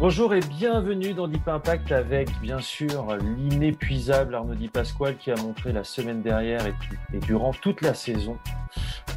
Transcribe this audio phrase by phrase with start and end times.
[0.00, 5.34] Bonjour et bienvenue dans Deep Impact avec bien sûr l'inépuisable Arnaud Di Pasquale qui a
[5.34, 6.74] montré la semaine dernière et,
[7.12, 8.38] et durant toute la saison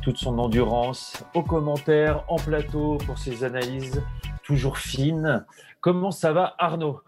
[0.02, 4.02] toute son endurance aux commentaires, en plateau pour ses analyses
[4.44, 5.45] toujours fines.
[5.81, 7.02] Comment ça va Arnaud?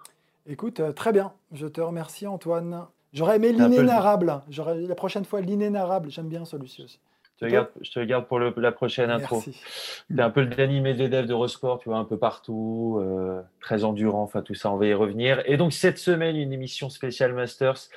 [0.46, 1.34] Écoute, euh, très bien.
[1.52, 2.86] Je te remercie Antoine.
[3.12, 4.42] J'aurais aimé l'inénarrable.
[4.52, 6.12] J'aurais la prochaine fois l'inénarrable.
[6.12, 7.00] J'aime bien celui-ci aussi.
[7.40, 9.42] Je te, garde, je te garde pour le, la prochaine intro.
[9.42, 14.22] T'es un peu le Danny Medvedev d'Eurosport, tu vois, un peu partout, euh, très endurant,
[14.22, 15.42] enfin tout ça, on va y revenir.
[15.46, 17.90] Et donc cette semaine, une émission spéciale Masters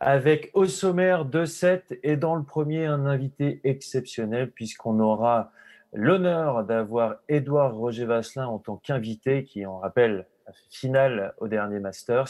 [0.00, 5.52] avec au sommaire deux sets et dans le premier un invité exceptionnel puisqu'on aura
[5.92, 10.26] l'honneur d'avoir Édouard Roger Vasselin en tant qu'invité qui, on rappelle,
[10.70, 12.28] finale au dernier Masters.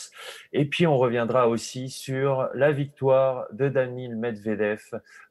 [0.52, 4.82] Et puis on reviendra aussi sur la victoire de Daniil Medvedev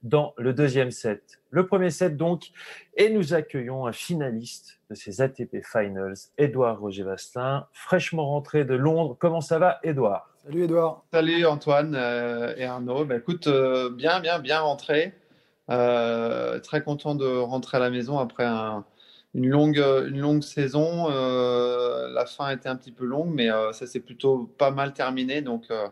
[0.04, 1.40] dans le deuxième set.
[1.52, 2.50] Le premier set donc,
[2.96, 8.76] et nous accueillons un finaliste de ces ATP Finals, Édouard Roger Vasselin, fraîchement rentré de
[8.76, 9.16] Londres.
[9.20, 10.30] Comment ça va, Édouard?
[10.44, 11.04] Salut Edouard.
[11.12, 13.06] Salut Antoine euh, et Arnaud.
[13.06, 15.14] Bah, écoute, euh, bien, bien, bien rentré.
[15.70, 18.84] Euh, très content de rentrer à la maison après un-
[19.34, 21.08] une, longue, une longue saison.
[21.10, 24.94] Euh, la fin était un petit peu longue, mais euh, ça s'est plutôt pas mal
[24.94, 25.42] terminé.
[25.42, 25.88] Donc euh,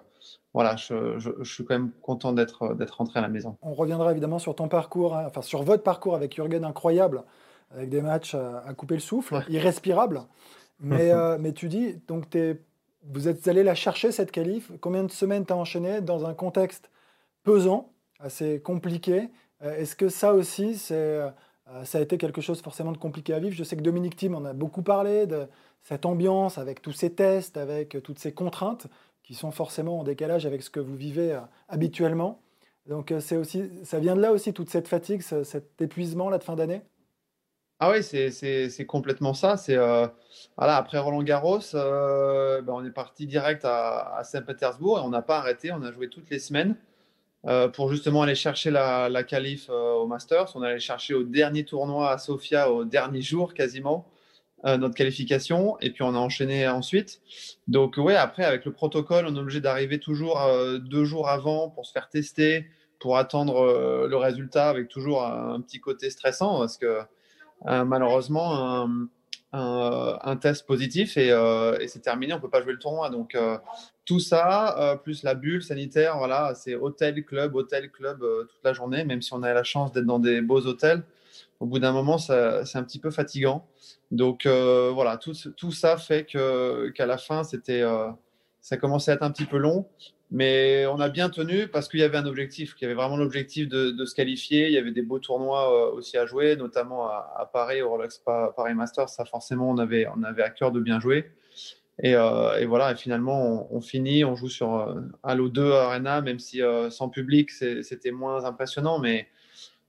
[0.53, 3.57] voilà, je, je- je suis quand même content d'être d'être rentré à la maison.
[3.61, 7.23] On reviendra évidemment sur ton parcours, hein, enfin sur votre parcours avec Jürgen incroyable,
[7.71, 9.43] avec des matchs à, à couper le souffle, Ouais.
[9.49, 10.21] irrespirables.
[10.79, 12.59] Mais, euh, mais tu dis, donc t'es-
[13.09, 14.71] vous êtes allé la chercher cette qualif.
[14.81, 16.89] Combien de semaines t'as enchaîné dans un contexte
[17.43, 19.29] pesant, assez compliqué?
[19.63, 21.29] Euh, Est-ce que ça aussi, c'est, euh,
[21.83, 24.35] ça a été quelque chose forcément de compliqué à vivre Je sais que Dominique Thiem
[24.35, 25.47] en a beaucoup parlé de
[25.83, 28.87] cette ambiance avec tous ces tests, avec euh, toutes ces contraintes
[29.23, 31.39] qui sont forcément en décalage avec ce que vous vivez euh,
[31.69, 32.41] habituellement.
[32.87, 36.29] Donc euh, c'est aussi, ça vient de là aussi toute cette fatigue, ce- cet épuisement
[36.29, 36.81] là de fin d'année?
[37.79, 39.55] Ah oui, c'est complètement ça.
[39.55, 40.07] C'est euh,
[40.57, 45.21] voilà, après Roland Garros, euh, ben, on est parti direct à Saint-Pétersbourg et on n'a
[45.21, 45.71] pas arrêté.
[45.71, 46.75] On a joué toutes les semaines
[47.47, 50.51] euh, pour justement aller chercher la, la qualif euh, au Masters.
[50.55, 54.05] On allait chercher au dernier tournoi à Sofia, au dernier jour quasiment,
[54.65, 55.79] euh, notre qualification.
[55.79, 57.21] Et puis on a enchaîné ensuite.
[57.69, 60.41] Donc ouais, après avec le protocole, on est obligé d'arriver toujours
[60.81, 62.67] deux jours avant pour se faire tester,
[62.99, 66.99] pour attendre le résultat avec toujours un, petit côté stressant parce que
[67.65, 68.89] malheureusement
[69.53, 73.09] un, test positif et, et c'est terminé, on peut pas jouer le tournoi.
[73.09, 73.37] Donc
[74.07, 78.63] tout ça, euh, plus la bulle sanitaire, voilà, c'est hôtel, club, hôtel, club euh, toute
[78.63, 81.03] la journée, même si on a la chance d'être dans des beaux hôtels.
[81.59, 83.67] Au bout d'un moment, c'est un petit peu fatigant.
[84.11, 87.83] Donc euh, voilà, tout, ça fait qu'à la fin, c'était,
[88.61, 89.87] ça commençait à être un petit peu long.
[90.29, 93.17] Mais on a bien tenu parce qu'il y avait un objectif, qu'il y avait vraiment
[93.17, 94.67] l'objectif de, se qualifier.
[94.67, 98.19] Il y avait des beaux tournois aussi à jouer, notamment à, à Paris, au Rolex
[98.19, 99.09] Pa- Paris Masters.
[99.09, 101.31] Ça, forcément, on avait, on avait à cœur de bien jouer.
[102.03, 106.21] Et, euh, et voilà, et finalement, on, finit, on joue sur euh, Halo 2 Arena,
[106.21, 108.99] même si euh, sans public, c'était moins impressionnant.
[108.99, 109.27] Mais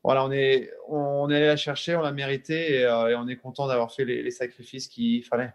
[0.02, 3.66] voilà, on est, on est allé la chercher, on l'a mérité et, on est content
[3.66, 5.52] d'avoir fait les, sacrifices qu'il fallait.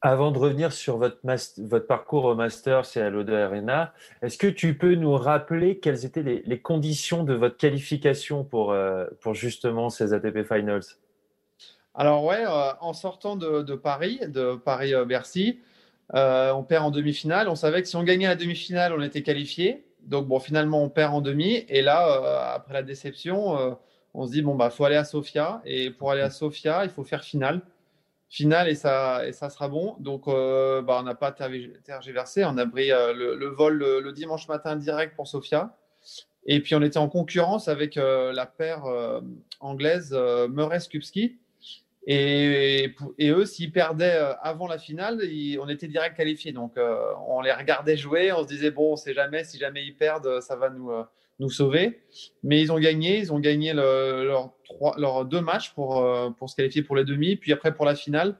[0.00, 1.18] Avant de revenir sur votre,
[1.58, 6.04] votre parcours au Masters et à l'Ode Arena, est-ce que tu peux nous rappeler quelles
[6.04, 8.76] étaient les, conditions de votre qualification pour,
[9.20, 10.82] pour justement ces ATP Finals?
[11.94, 15.60] Alors ouais, euh, en sortant de, de Paris, de Paris-Bercy,
[16.14, 17.48] euh, on perd en demi-finale.
[17.48, 19.84] On savait que si on gagnait la demi-finale, on était qualifié.
[20.02, 21.64] Donc bon, finalement, on perd en demi.
[21.68, 23.76] Et là, euh, après la déception,
[24.14, 25.60] on se dit bon bah faut aller à Sofia.
[25.64, 27.60] Et pour aller à Sofia, il faut faire finale,
[28.28, 29.96] finale et ça et ça sera bon.
[30.00, 32.44] Donc bah, on n'a pas tergi- tergiversé.
[32.44, 35.76] On a pris le, le vol le, le dimanche matin direct pour Sofia.
[36.46, 38.84] Et puis on était en concurrence avec la paire
[39.60, 41.38] anglaise euh, Murray-Skupski.
[42.06, 45.20] Et, eux, s'ils perdaient euh, avant la finale,
[45.60, 46.52] on était direct qualifiés.
[46.52, 48.32] Donc, euh, on les regardait jouer.
[48.32, 50.90] On se disait, bon, on sait jamais, si jamais ils perdent, euh, ça va nous,
[51.38, 52.02] nous sauver.
[52.42, 53.18] Mais ils ont gagné.
[53.18, 54.28] Ils ont gagné le-
[54.96, 55.96] leurs deux matchs pour,
[56.46, 58.36] se qualifier pour les demi, puis après pour la finale.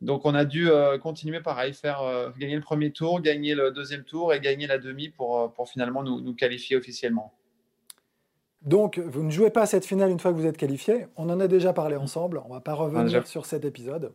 [0.00, 0.68] Donc, on a dû
[1.00, 5.10] continuer pareil, faire gagner le premier tour, gagner le deuxième tour et gagner la demi
[5.10, 7.32] pour, finalement nous qualifier officiellement.
[8.64, 11.06] Donc, vous ne jouez pas à cette finale une fois que vous êtes qualifié.
[11.16, 12.40] On en a déjà parlé ensemble.
[12.44, 14.12] On ne va pas revenir sur cet épisode.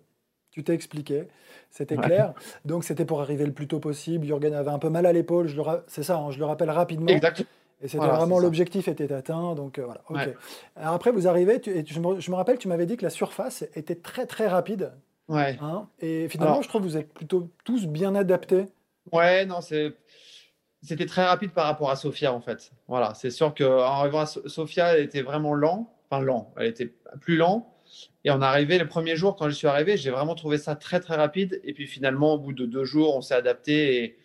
[0.51, 1.27] Tu t'es expliqué,
[1.69, 2.33] c'était clair.
[2.65, 4.25] Donc, c'était pour arriver le plus tôt possible.
[4.25, 5.49] Jürgen avait un peu mal à l'épaule.
[5.88, 7.07] C'est ça, hein, je le rappelle rapidement.
[7.09, 7.47] Exactement.
[7.79, 9.53] Et c'était vraiment l'objectif était atteint.
[9.53, 10.01] Donc, euh, voilà.
[10.75, 11.61] Alors, après, vous arrivez.
[11.69, 14.94] et je, me, rappelle, tu m'avais dit que la surface était très, très rapide.
[15.27, 15.57] Ouais.
[15.61, 18.65] Hein, et finalement, je trouve que vous êtes plutôt tous bien adaptés.
[19.11, 19.94] Ouais, non, c'est
[20.81, 22.71] c'était très rapide par rapport à Sofia en fait.
[22.88, 26.94] Voilà, c'est sûr qu'en arrivant à Sofia, elle était vraiment lent, enfin lent, elle était
[27.19, 27.74] plus lent.
[28.25, 30.75] Et on est arrivé le premier jour, quand je suis arrivé, j'ai vraiment trouvé ça
[30.75, 31.62] très très rapide.
[31.63, 34.18] Et puis finalement, au bout de deux jours, on s'est adapté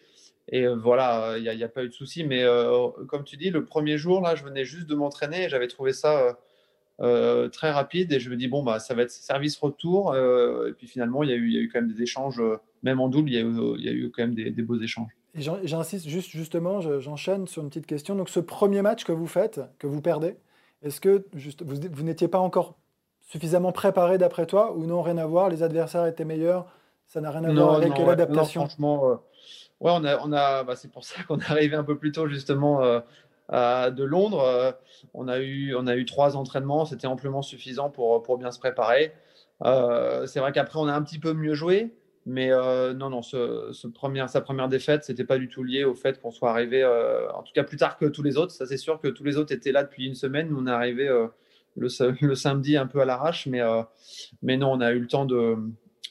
[0.48, 2.24] et, euh, voilà, il n'y a, pas eu de souci.
[2.24, 5.48] Mais euh, comme tu dis, le premier jour, là, je venais juste de m'entraîner et
[5.48, 6.38] j'avais trouvé ça
[7.00, 8.12] euh, très rapide.
[8.12, 10.16] Et je me dis, bon, bah, ça va être service retour.
[10.16, 12.42] et puis finalement, il y, a eu, quand même des échanges,
[12.82, 15.12] même en double, il y a eu quand même des beaux échanges.
[15.34, 18.14] J'insiste juste justement, j'enchaîne sur une petite question.
[18.14, 20.36] Donc ce premier match que vous faites, que vous perdez,
[20.82, 22.74] est-ce que juste, vous, n'étiez pas encore
[23.20, 26.66] suffisamment préparé d'après toi ou non, rien à voir, les adversaires étaient meilleurs,
[27.06, 29.14] ça n'a rien à voir avec l'adaptation Franchement, euh,
[29.80, 32.12] ouais, on a, on a, bah, c'est pour ça qu'on est arrivé un peu plus
[32.12, 33.00] tôt justement euh,
[33.48, 34.40] à, de Londres.
[34.40, 34.72] Euh,
[35.14, 38.58] on, a eu, on a eu trois entraînements, c'était amplement suffisant pour, pour bien se
[38.58, 39.14] préparer.
[39.62, 41.94] c'est vrai qu'après on a un petit peu mieux joué.
[42.24, 46.30] Mais euh, non, non, sa première défaite, c'était pas du tout lié au fait qu'on
[46.30, 48.52] soit arrivé, euh, en tout cas plus tard que tous les autres.
[48.52, 50.54] Ça, c'est sûr que tous les autres étaient là depuis une semaine.
[50.56, 51.26] On est arrivé euh,
[51.76, 53.60] le, samedi un peu à l'arrache, mais,
[54.56, 55.56] non, on a eu le temps de,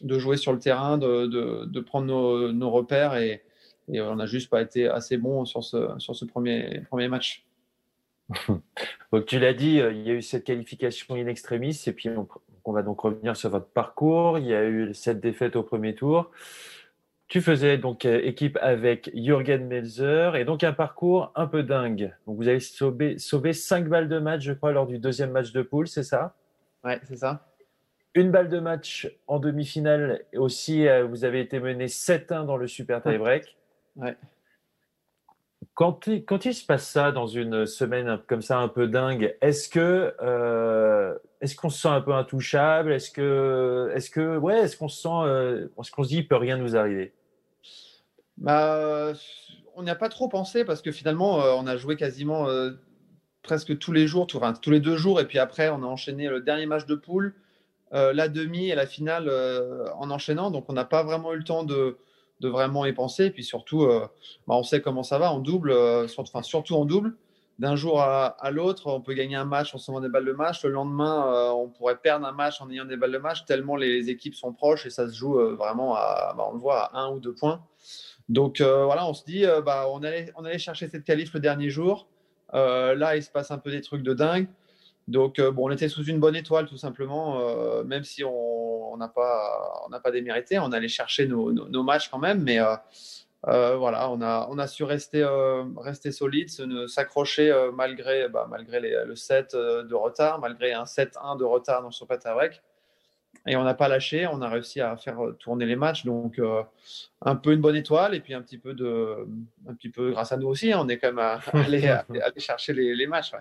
[0.04, 3.44] jouer sur le terrain, de, prendre nos, repères et,
[3.88, 7.46] on n'a juste pas été assez bon sur ce, premier, match.
[9.28, 12.10] Tu l'as dit, il y a eu cette qualification in extremis et puis
[12.66, 14.40] on va donc revenir sur votre parcours.
[14.40, 16.32] Il y a eu cette défaite au premier tour.
[17.28, 22.14] Tu faisais donc euh, équipe avec Jürgen Melzer et donc un parcours un peu dingue.
[22.28, 25.54] Donc vous avez sauvé, sauvé 5 balles de match, je crois, lors du deuxième match
[25.54, 26.36] de poule, c'est ça?
[26.84, 27.48] Ouais, c'est ça.
[28.16, 32.68] Une balle de match en demi-finale aussi, euh, vous avez été mené 7-1 dans le
[32.68, 33.56] super tie-break.
[33.96, 34.18] Ouais.
[35.74, 39.70] Quand quand il, se passe ça dans une semaine comme ça un peu dingue, est-ce
[39.70, 42.94] que euh, est-ce qu'on se sent un peu intouchable?
[42.94, 46.28] Est-ce que est-ce que ouais est-ce qu'on se sent euh, est-ce qu'on se dit il
[46.28, 47.14] peut rien nous arriver?
[48.38, 49.14] Bah
[49.76, 52.72] on n'y a pas trop pensé parce que finalement euh, on a joué quasiment euh,
[53.42, 56.42] presque tous les jours, tous les deux jours et puis après on a enchaîné le
[56.42, 57.34] dernier match de poule,
[57.92, 59.30] la demi et la finale
[59.96, 60.52] en enchaînant.
[60.52, 61.98] Donc on n'a pas vraiment eu le temps de
[62.42, 63.26] de vraiment y penser.
[63.26, 64.08] Et puis surtout, euh,
[64.48, 67.16] bah, on sait comment ça va en double, euh, enfin, surtout en double.
[67.60, 70.64] D'un jour à, l'autre, on peut gagner un match en se des balles de match.
[70.64, 73.76] Le lendemain, euh, on pourrait perdre un match en ayant des balles de match, tellement
[73.76, 77.02] les équipes sont proches et ça se joue vraiment à, bah, on le voit, à
[77.02, 77.62] un ou deux points.
[78.30, 81.70] Donc voilà, on se dit, bah, on, allait, on allait chercher cette qualif le dernier
[81.70, 82.08] jour.
[82.52, 84.48] là, il se passe un peu des trucs de dingue.
[85.12, 89.88] Donc, bon, on était sous une bonne étoile, tout simplement, même si on, n'a pas,
[90.02, 90.58] pas démérité.
[90.60, 92.76] On allait chercher nos, nos, matchs quand même, mais euh,
[93.48, 96.50] euh, voilà, on a, on a su rester, euh, rester solide,
[96.88, 102.06] s'accrocher malgré, bah, malgré le 7 de retard, malgré un 7-1 de retard dans son
[102.06, 102.62] break.
[103.48, 106.06] Et on n'a pas lâché, on a réussi à faire tourner les matchs.
[106.06, 106.40] Donc,
[107.22, 109.28] un peu une bonne étoile et puis un petit peu, de,
[109.68, 111.98] un petit peu grâce à nous aussi, hein, on est quand même allé,
[112.38, 113.34] chercher les matchs.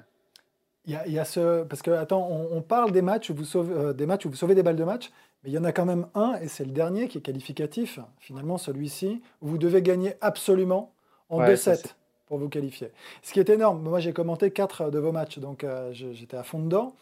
[0.87, 4.07] Il y, a, ce parce que attends, on, parle des matchs où vous sauvez des
[4.07, 5.11] matchs où vous sauvez des balles de match,
[5.45, 7.99] mais il y en a quand même un, et c'est le dernier qui est qualificatif,
[8.19, 10.93] finalement celui-ci, où vous devez gagner absolument
[11.29, 11.95] en 2-7
[12.27, 12.93] pour vous qualifier.
[13.23, 13.83] Ce qui est énorme.
[13.83, 16.95] Moi, j'ai commenté 4 de vos matchs, donc euh, j'étais à fond dedans.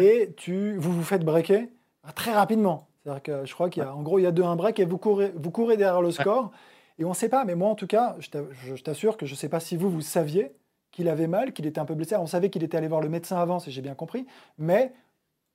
[0.00, 1.68] Et tu, vous vous faites breaker
[2.04, 2.88] ah, très rapidement.
[3.02, 4.84] C'est-à-dire que je crois qu'il y a, en gros, il y a 2-1 break et
[4.84, 6.50] vous courez, vous courez derrière le score.
[6.98, 9.36] Et on ne sait pas, mais moi en tout cas, je t'assure que je ne
[9.36, 10.52] sais pas si vous, vous saviez
[10.94, 12.16] qu'il avait mal, qu'il était un peu blessé.
[12.16, 14.26] On savait qu'il était allé voir le médecin avant, si j'ai bien compris.
[14.58, 14.92] Mais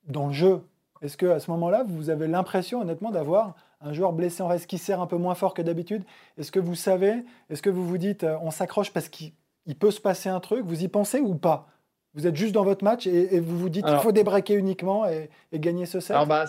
[0.07, 0.61] dans le jeu,
[1.01, 4.77] est-ce qu'à ce, moment-là, vous avez l'impression, honnêtement, d'avoir un joueur blessé en reste qui
[4.77, 6.03] sert un peu moins fort que d'habitude?
[6.37, 9.31] Est-ce que vous savez Est-ce que vous vous dites, euh, on s'accroche parce qu'il
[9.79, 10.65] peut se passer un truc?
[10.65, 11.69] Vous y pensez ou pas?
[12.15, 15.29] Vous êtes juste dans votre match et, vous vous dites, qu'il faut débraquer uniquement et,
[15.53, 16.11] gagner ce set?
[16.11, 16.45] Alors, bah,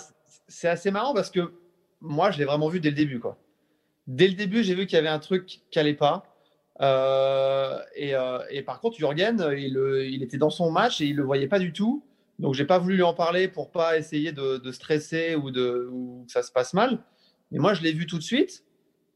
[0.48, 1.52] c'est assez marrant parce que
[2.00, 3.20] moi, je l'ai vraiment vu dès le début.
[3.20, 3.36] Quoi.
[4.08, 6.24] Dès le début, j'ai vu qu'il y avait un truc qui n'allait pas.
[6.80, 9.78] Euh, euh, et, par contre, Jürgen, il,
[10.10, 12.04] il, était dans son match et il ne le voyait pas du tout.
[12.40, 16.42] Donc, j'ai pas voulu lui en parler pour pas essayer de, stresser ou, que ça
[16.42, 17.04] se passe mal.
[17.50, 18.64] Mais moi, je l'ai vu tout de suite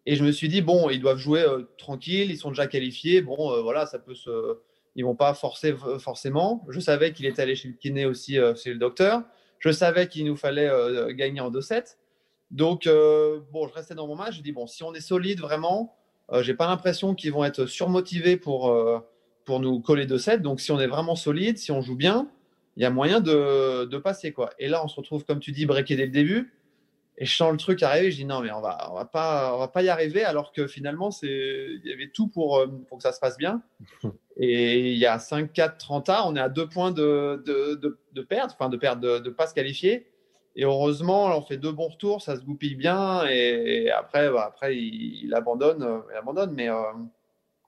[0.05, 3.23] et je me suis dit bon, ils doivent jouer euh, tranquille, ils sont déjà qualifiés.
[3.23, 4.59] Bon, euh, voilà, ça peut se,
[4.95, 6.67] ils vont pas forcer forcément.
[6.69, 9.23] Je savais qu'il était allé chez le kiné aussi, euh, chez le docteur.
[9.59, 10.69] Je savais qu'il nous fallait
[11.15, 11.97] gagner en 2-7.
[12.51, 14.37] Donc, bon, je restais dans mon match.
[14.37, 15.97] Je dis bon, si on est solide vraiment,
[16.41, 18.75] j'ai pas l'impression qu'ils vont être surmotivés pour
[19.45, 20.43] pour nous coller de 7.
[20.43, 22.29] Donc, si on est vraiment solide, si on joue bien,
[22.77, 24.33] il y a moyen de, de, passer.
[24.33, 24.51] Quoi.
[24.59, 26.53] Et là, on se retrouve, comme tu dis, breaké dès le début.
[27.17, 28.11] Et je sens le truc arriver.
[28.11, 30.25] Je dis non, mais on va, on va, pas, on va pas y arriver.
[30.25, 33.63] Alors que finalement, il y avait tout pour, euh, pour que ça se passe bien.
[34.37, 38.01] Et il y a 5-4 30 ans, on est à deux points de, de, de,
[38.13, 40.09] de perdre, enfin de perdre, de ne pas se qualifier.
[40.57, 43.27] Et heureusement, on fait deux bons retours, ça se goupille bien.
[43.27, 46.53] Et, après, bah, après il, abandonne, euh, abandonne.
[46.53, 46.83] Mais euh,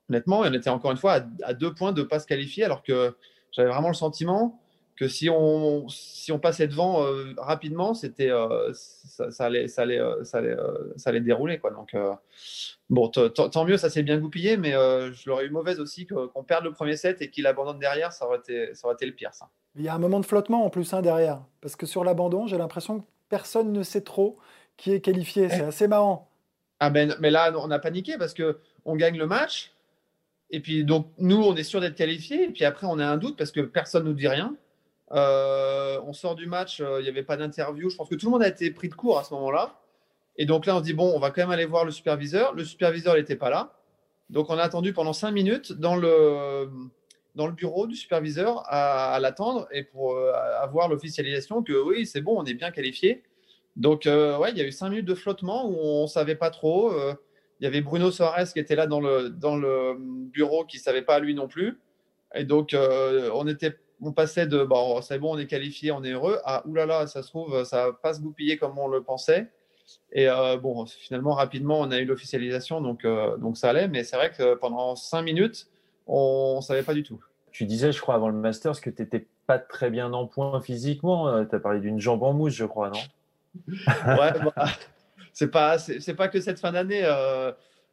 [0.08, 2.82] honnêtement, on était encore une fois à, deux points de ne pas se qualifier, alors
[2.82, 3.16] que
[3.52, 4.60] j'avais vraiment le sentiment
[4.94, 10.00] que si on, si on passait devant euh, rapidement, c'était, euh, ça, allait, ça, allait,
[10.22, 10.56] ça, allait,
[10.96, 11.58] ça allait dérouler.
[11.58, 11.70] Quoi.
[11.72, 11.94] Donc,
[12.88, 16.64] bon, tant mieux, ça s'est bien goupillé, mais je l'aurais eu mauvaise aussi qu'on perde
[16.64, 19.34] le premier set et qu'il abandonne derrière, ça aurait, été, ça aurait été le pire.
[19.34, 19.50] Ça.
[19.76, 22.46] Il y a un moment de flottement en plus hein, derrière, parce que sur l'abandon,
[22.46, 24.38] j'ai l'impression que personne ne sait trop
[24.76, 25.48] qui est qualifié.
[25.48, 25.68] C'est eh.
[25.68, 26.30] assez marrant.
[26.80, 29.72] Ah ben, mais là, on a paniqué parce que on gagne le match.
[30.50, 32.44] Et puis, donc, nous, on est sûr d'être qualifiés.
[32.44, 34.54] Et puis après, on a un doute parce que personne ne nous dit rien.
[35.12, 37.90] Euh, on sort du match, euh, il n'y avait pas d'interview.
[37.90, 39.74] Je pense que tout le monde a été pris de court à ce moment-là.
[40.36, 42.54] Et donc là, on se dit, bon, on va quand même aller voir le superviseur.
[42.54, 43.72] Le superviseur n'était pas là.
[44.30, 46.68] Donc on a attendu pendant cinq minutes dans le,
[47.36, 52.20] dans le bureau du superviseur à, l'attendre et pour euh, avoir l'officialisation que oui, c'est
[52.20, 53.22] bon, on est bien qualifié.
[53.76, 56.48] Donc ouais, il y a eu cinq minutes de flottement où on ne savait pas
[56.48, 56.92] trop.
[57.60, 60.82] Il y avait Bruno Soares qui était là dans le, dans le bureau qui ne
[60.82, 61.78] savait pas lui non plus.
[62.34, 66.12] Et donc on était on passait de bon, c'est bon, on est qualifié, on est
[66.12, 69.50] heureux, à oulala, ça se trouve, ça va pas se goupiller comme on le pensait.
[70.12, 73.88] Et euh, bon, finalement, rapidement, on a eu l'officialisation, donc, euh, donc ça allait.
[73.88, 75.68] Mais c'est vrai que pendant cinq minutes,
[76.06, 77.20] on ne savait pas du tout.
[77.52, 80.60] Tu disais, je crois, avant le Masters, que tu n'étais pas très bien en point
[80.60, 81.28] physiquement.
[81.28, 83.00] Euh, tu as parlé d'une jambe en mousse, je crois, non?
[84.06, 84.66] Ouais, bah,
[85.32, 87.02] c'est pas, c'est, pas que cette fin d'année.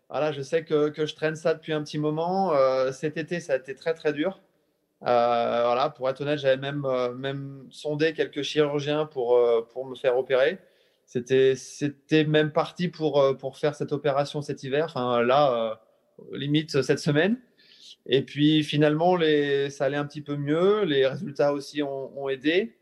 [0.10, 2.52] voilà, je sais que, que, je traîne ça depuis un petit moment.
[2.92, 4.42] cet été, ça a été très, très dur.
[5.06, 9.86] Euh, voilà, pour être honnête, j'avais même, euh, même sondé quelques chirurgiens pour, euh, pour
[9.86, 10.60] me faire opérer.
[11.06, 14.86] C'était, c'était même parti pour, pour faire cette opération cet hiver.
[14.86, 15.80] Enfin, là,
[16.32, 17.38] limite cette semaine.
[18.06, 19.18] Et puis finalement,
[19.70, 20.84] ça allait un petit peu mieux.
[20.84, 22.78] Les résultats aussi ont, aidé.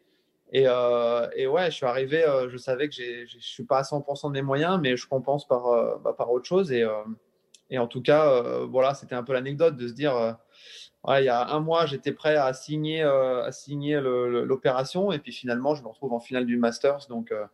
[0.53, 4.27] Et, et, ouais, je suis arrivé, je savais que je ne suis pas à 100%
[4.29, 6.71] de mes moyens, mais je compense par, bah, par autre chose.
[6.71, 6.85] Et,
[7.77, 10.37] en tout cas, voilà, c'était un peu l'anecdote de se dire
[11.09, 15.11] il y a un mois, j'étais prêt à signer, euh, à signer l'opération.
[15.11, 17.07] Et puis finalement, je me retrouve en finale du Masters.
[17.09, 17.45] Donc, euh,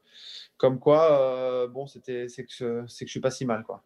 [0.57, 3.63] comme quoi, euh, bon, c'était, c'est que, c'est que je suis pas si mal.
[3.63, 3.83] quoi.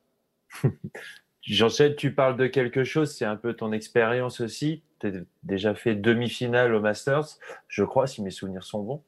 [1.43, 4.83] Sais, tu parles de quelque chose, c'est un peu ton expérience aussi.
[4.99, 5.11] Tu as
[5.43, 7.25] déjà fait demi-finale au Masters,
[7.67, 9.03] je crois, si mes souvenirs sont bons.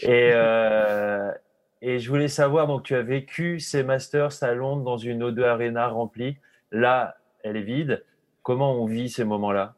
[0.00, 0.32] Et,
[1.82, 5.42] et je voulais savoir, donc tu as vécu ces Masters à Londres dans une O2
[5.44, 6.36] Arena remplie.
[6.72, 8.04] Là, elle est vide.
[8.42, 9.74] Comment on vit ces moments-là?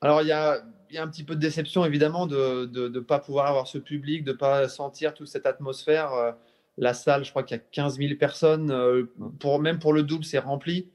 [0.00, 0.58] Alors, il y a,
[0.96, 4.36] un petit peu de déception, évidemment, de ne pas pouvoir avoir ce public, de ne
[4.36, 6.34] pas sentir toute cette atmosphère.
[6.78, 8.70] Euh, la salle, je crois qu'il y a 15 000 personnes.
[8.70, 9.04] Euh,
[9.40, 10.88] pour, même pour le double, c'est rempli.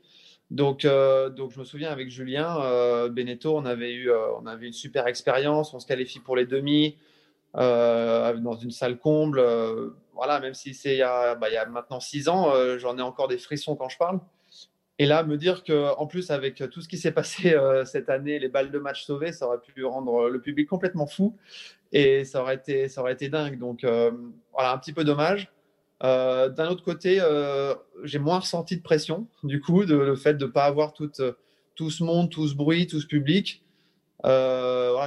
[0.49, 4.67] Donc, euh, donc, je me souviens avec Julien euh, Beneteau, on avait eu on avait
[4.67, 5.73] une super expérience.
[5.73, 6.97] On se qualifie pour les demi
[7.53, 9.43] dans une salle comble.
[10.13, 13.27] voilà, même si c'est il, bah, il, y a maintenant six ans, j'en ai encore
[13.27, 14.19] des frissons quand je parle.
[14.99, 18.39] Et là, me dire qu'en plus, avec tout ce qui s'est passé euh, cette année,
[18.39, 21.37] les balles de match sauvées, ça aurait pu rendre le public complètement fou.
[21.91, 23.59] Et ça aurait été, ça aurait été dingue.
[23.59, 24.11] Donc, euh,
[24.53, 25.51] voilà, un petit peu dommage.
[26.03, 27.19] Euh, d'un autre côté,
[28.03, 31.11] j'ai moins ressenti de pression, du coup, de, le fait de ne pas avoir tout,
[31.75, 33.63] tout ce monde, tout ce bruit, tout ce public.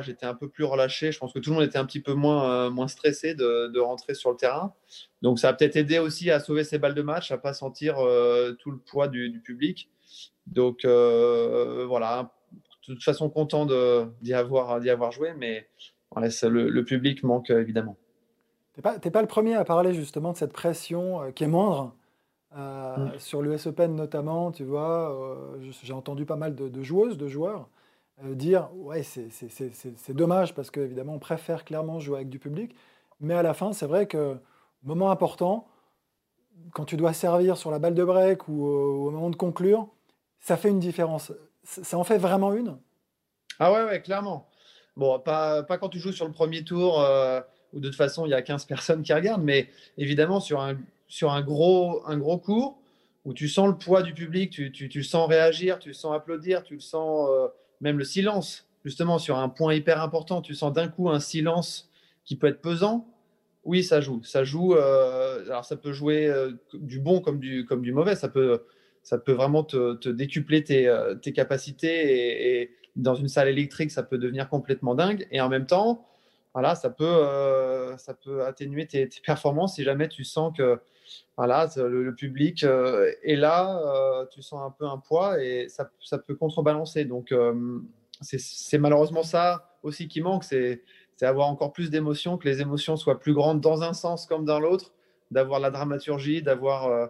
[0.02, 1.12] J'étais un peu plus relâché.
[1.12, 4.30] Je pense que tout le monde était un petit peu moins, stressé de, rentrer sur
[4.30, 4.74] le terrain.
[5.22, 7.98] Donc ça a peut-être aidé aussi à sauver ces balles de match, à pas sentir
[7.98, 9.90] euh, tout le poids du, public.
[10.46, 12.32] Donc euh, voilà,
[12.88, 13.66] de toute façon content
[14.22, 15.68] d'y avoir joué, mais
[16.16, 17.96] le, public manque évidemment.
[18.74, 21.94] Tu n'es pas, le premier à parler justement de cette pression euh, qui est moindre.
[22.56, 23.18] Mm.
[23.18, 25.16] Sur l'US Open notamment, tu vois,
[25.84, 27.68] j'ai entendu pas mal de, joueuses, de joueurs
[28.24, 32.74] dire ouais c'est dommage parce qu'évidemment on préfère clairement jouer avec du public,
[33.20, 34.36] mais à la fin c'est vrai que
[34.82, 35.68] moment important,
[36.72, 39.88] quand tu dois servir sur la balle de break ou au moment de conclure,
[40.40, 41.32] ça fait une différence.
[41.62, 42.78] Ça en fait vraiment une?
[43.58, 44.48] Ah ouais, ouais, clairement.
[44.96, 47.40] Bon, pas, pas quand tu joues sur le premier tour euh,
[47.72, 50.76] où de toute façon il y a 15 personnes qui regardent, mais évidemment sur un,
[51.08, 52.78] sur un, gros, un gros cours
[53.24, 56.62] où tu sens le poids du public, tu, tu, tu sens réagir, tu sens applaudir,
[56.62, 57.48] tu le sens euh,
[57.80, 61.90] même le silence, justement sur un point hyper important, tu sens d'un coup un silence
[62.24, 63.06] qui peut être pesant
[63.64, 64.22] oui, ça joue.
[64.24, 64.74] Ça joue.
[64.74, 68.16] Euh, alors, ça peut jouer euh, du bon comme du, comme du mauvais.
[68.16, 68.62] Ça peut,
[69.02, 74.18] ça peut vraiment te, décupler tes, tes capacités et, dans une salle électrique, ça peut
[74.18, 75.26] devenir complètement dingue.
[75.30, 76.06] Et en même temps,
[76.54, 80.80] voilà, ça peut, ça peut atténuer tes, performances si jamais tu sens que
[81.36, 86.34] voilà, le, public est là, tu sens un peu un poids et ça, ça peut
[86.34, 87.04] contrebalancer.
[87.04, 87.32] Donc,
[88.20, 90.82] c'est malheureusement ça aussi qui manque, c'est
[91.26, 94.60] avoir encore plus d'émotions, que les émotions soient plus grandes dans un sens comme dans
[94.60, 94.92] l'autre,
[95.30, 97.06] d'avoir la dramaturgie, d'avoir euh,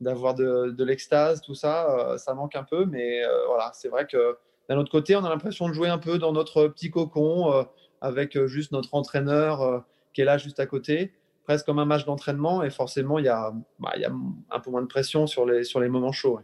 [0.00, 2.86] d'avoir de, de l'extase, tout ça, euh, ça manque un peu.
[2.86, 5.98] Mais euh, voilà, c'est vrai que d'un autre côté, on a l'impression de jouer un
[5.98, 7.66] peu dans notre petit cocon
[8.00, 11.12] avec juste notre entraîneur qui est là juste à côté,
[11.44, 12.62] presque comme un match d'entraînement.
[12.62, 14.12] Et forcément, il y, a, bah, il y a
[14.50, 16.40] un peu moins de pression sur les, sur les moments chauds.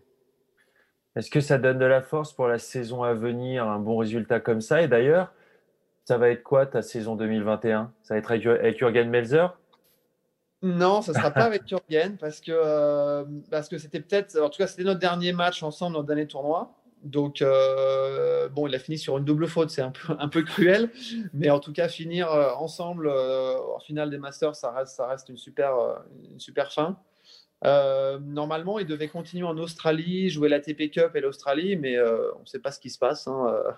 [1.16, 4.38] Est-ce que ça donne de la force pour la saison à venir, un bon résultat
[4.38, 4.82] comme ça?
[4.82, 5.32] Et d'ailleurs,
[6.04, 9.58] ça va être quoi ta saison 2021 Ça va être avec Jürgen Melzer
[10.62, 14.50] Non, ça ne sera pas avec Jürgen parce que euh, parce que c'était peut-être, en
[14.50, 16.74] tout cas, c'était notre dernier match ensemble, notre dernier tournoi.
[17.06, 20.90] Donc, euh, bon, il a fini sur une double faute, c'est un peu, cruel,
[21.32, 25.72] mais en tout cas, finir euh, ensemble en finale des Masters, ça reste, une, super,
[26.72, 26.98] fin.
[27.64, 32.32] Euh, normalement, il devait continuer en Australie, jouer la TP Cup et l'Australie, mais euh,
[32.36, 33.70] on ne sait pas ce qui se passe hein, euh,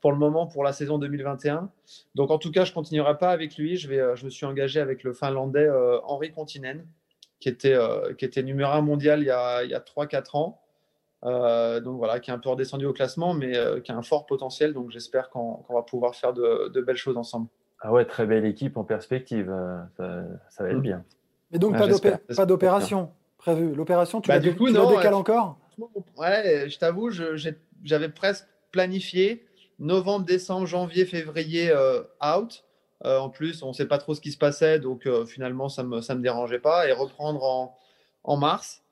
[0.00, 1.68] pour le moment pour la saison 2021.
[2.14, 3.76] Donc, en tout cas, je ne continuerai pas avec lui.
[3.76, 5.68] Je, vais, je me suis engagé avec le Finlandais
[6.04, 6.86] Henri Continen,
[7.40, 7.76] qui était,
[8.16, 10.62] qui était numéro un mondial il y a, a 3-4 ans.
[11.22, 14.72] Donc voilà, qui est un peu redescendu au classement, mais qui a un fort potentiel.
[14.72, 17.48] Donc j'espère qu'on va pouvoir faire de, de, belles choses ensemble.
[17.80, 19.52] Ah ouais, très belle équipe en perspective.
[19.96, 20.82] Ça, ça va être mm.
[20.82, 21.04] bien.
[21.50, 23.74] Mais donc pas d'opération prévu.
[23.74, 25.58] L'opération, tu, bah, la, coup, décales encore?
[26.16, 27.10] Ouais, je t'avoue,
[27.82, 29.46] j'avais presque planifié
[29.78, 32.64] novembre, décembre, janvier, février euh, out.
[33.04, 35.68] Euh, en plus, on ne sait pas trop ce qui se passait, donc euh, finalement,
[35.68, 36.88] ça ne me, ça me dérangeait pas.
[36.88, 37.76] Et reprendre en,
[38.24, 38.82] en mars.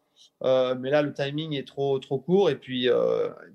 [0.42, 2.50] Mais là, le timing est trop, trop court.
[2.50, 2.90] Et puis, et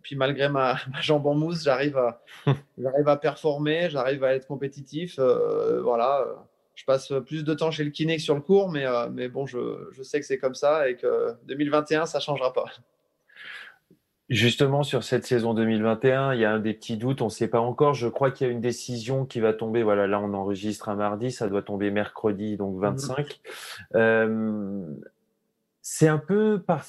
[0.01, 2.21] puis malgré ma, ma, jambe en mousse, j'arrive à,
[3.05, 5.19] à performer, j'arrive à être compétitif.
[5.19, 6.25] voilà
[6.79, 9.27] je passe plus de temps chez le kiné que sur le cours, mais, euh, mais
[9.27, 12.63] bon, je, je sais que c'est comme ça et que 2021, ça ne changera pas.
[14.29, 17.49] Justement, sur cette saison 2021, il y a un des petits doutes, on ne sait
[17.49, 17.95] pas encore.
[17.95, 19.83] Je crois qu'il y a une décision qui va tomber.
[19.83, 23.41] Voilà, là, on enregistre un mardi, ça doit tomber mercredi, donc 25.
[23.93, 25.01] Mhm.
[25.89, 26.85] Euh, c'est un peu par...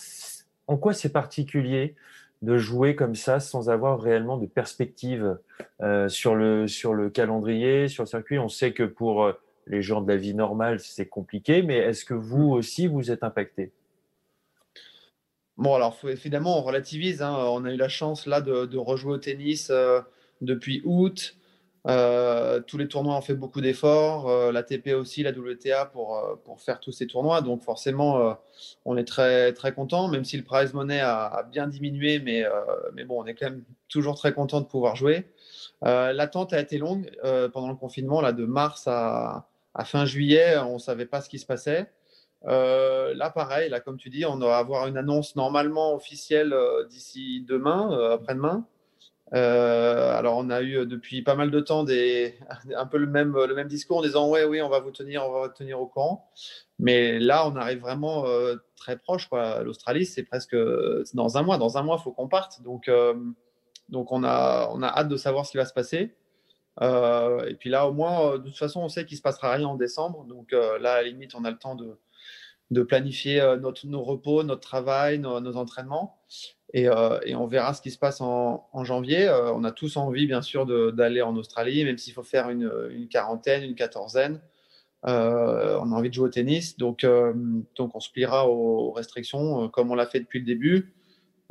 [0.67, 1.97] En quoi c'est particulier
[2.43, 5.37] de jouer comme ça sans avoir réellement de perspective
[5.83, 8.39] euh, sur, le, sur le calendrier, sur le circuit?
[8.39, 9.33] On sait que pour
[9.67, 13.25] les gens de la vie normale, c'est compliqué, mais est-ce que vous aussi, vous êtes
[13.25, 13.73] impacté?
[15.57, 17.21] Bon, alors évidemment, on relativise.
[17.21, 17.35] Hein.
[17.51, 20.01] On a eu la chance là de, rejouer au tennis euh,
[20.41, 21.37] depuis août.
[21.87, 24.29] Euh, tous les tournois ont fait beaucoup d'efforts.
[24.29, 27.41] Euh, la TP aussi, la WTA pour, pour faire tous ces tournois.
[27.41, 28.37] Donc forcément,
[28.85, 32.19] on est très, très content, même si le prize money a, bien diminué.
[32.21, 32.45] Mais,
[32.95, 35.27] mais bon, on est quand même toujours très content de pouvoir jouer.
[35.83, 37.11] L'attente a été longue
[37.53, 39.47] pendant le confinement, là, de mars à,
[39.85, 41.89] fin juillet, on ne savait pas ce qui se passait.
[42.47, 46.87] Euh, là, pareil, là, comme tu dis, on va avoir une annonce normalement officielle euh,
[46.87, 48.19] d'ici demain,
[49.35, 52.39] euh, alors, on a eu depuis pas mal de temps des,
[52.77, 55.27] un peu le même, le même discours en disant Ouais, oui, on va vous tenir,
[55.27, 56.31] on va vous tenir au courant.
[56.79, 58.25] Mais là, on arrive vraiment
[58.77, 59.29] très proche.
[59.63, 60.57] L'Australie, c'est presque
[61.15, 61.59] dans un mois.
[61.59, 62.63] Dans un mois, il faut qu'on parte.
[62.63, 62.91] Donc,
[63.91, 66.15] donc on, a, on a hâte de savoir ce qui va se passer.
[66.81, 69.23] Euh, et puis là, au moins, euh, de toute façon, on sait qu'il ne se
[69.23, 70.25] passera rien en décembre.
[70.25, 71.99] Donc euh, là, à la limite, on a le temps de,
[72.71, 76.19] de planifier notre, nos repos, notre travail, nos, entraînements.
[76.73, 79.29] Et, et, on verra ce qui se passe en, en janvier.
[79.29, 83.09] on a tous envie, bien sûr, d'aller en Australie, même s'il faut faire une, une,
[83.09, 84.41] quarantaine, une quatorzaine.
[85.03, 86.79] on a envie de jouer au tennis.
[86.79, 87.05] Donc,
[87.75, 90.95] donc on se pliera aux restrictions, comme on l'a fait depuis le début.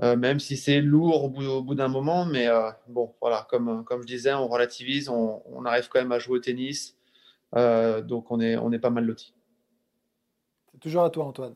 [0.01, 2.25] Euh, même si c'est lourd au bout, d'un moment.
[2.25, 6.19] Mais euh, bon, voilà, comme, comme je disais, on relativise, on, arrive quand même à
[6.19, 6.95] jouer au tennis.
[7.55, 9.33] Euh, donc on est, on est pas mal lotis.
[10.71, 11.55] C'est toujours à toi, Antoine.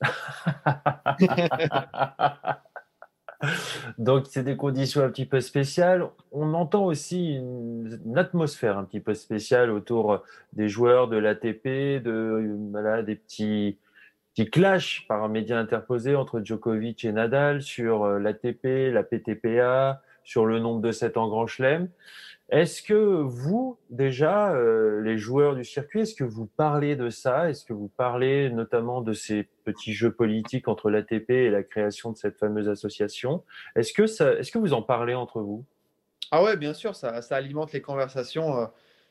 [3.98, 6.06] Donc, c'est des conditions un petit peu spéciales.
[6.32, 10.22] On entend aussi une, atmosphère un petit peu spéciale autour
[10.52, 13.78] des joueurs de l'ATP, de voilà, des petits
[14.36, 20.02] qui clash par un média interposé entre Djokovic et Nadal sur euh, l'ATP, la PTPA,
[20.24, 21.88] sur le nombre de sets en Grand Chelem.
[22.48, 27.50] Est-ce que vous, déjà, euh, les joueurs du circuit, est-ce que vous parlez de ça?
[27.50, 32.12] Est-ce que vous parlez notamment de ces petits jeux politiques entre l'ATP et la création
[32.12, 33.42] de cette fameuse association?
[33.74, 35.64] Est-ce que, ça, est-ce que vous en parlez entre vous?
[36.30, 38.66] Ah ouais, bien sûr, ça, ça alimente les conversations euh,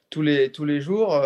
[0.09, 1.21] tous, les, tous les jours.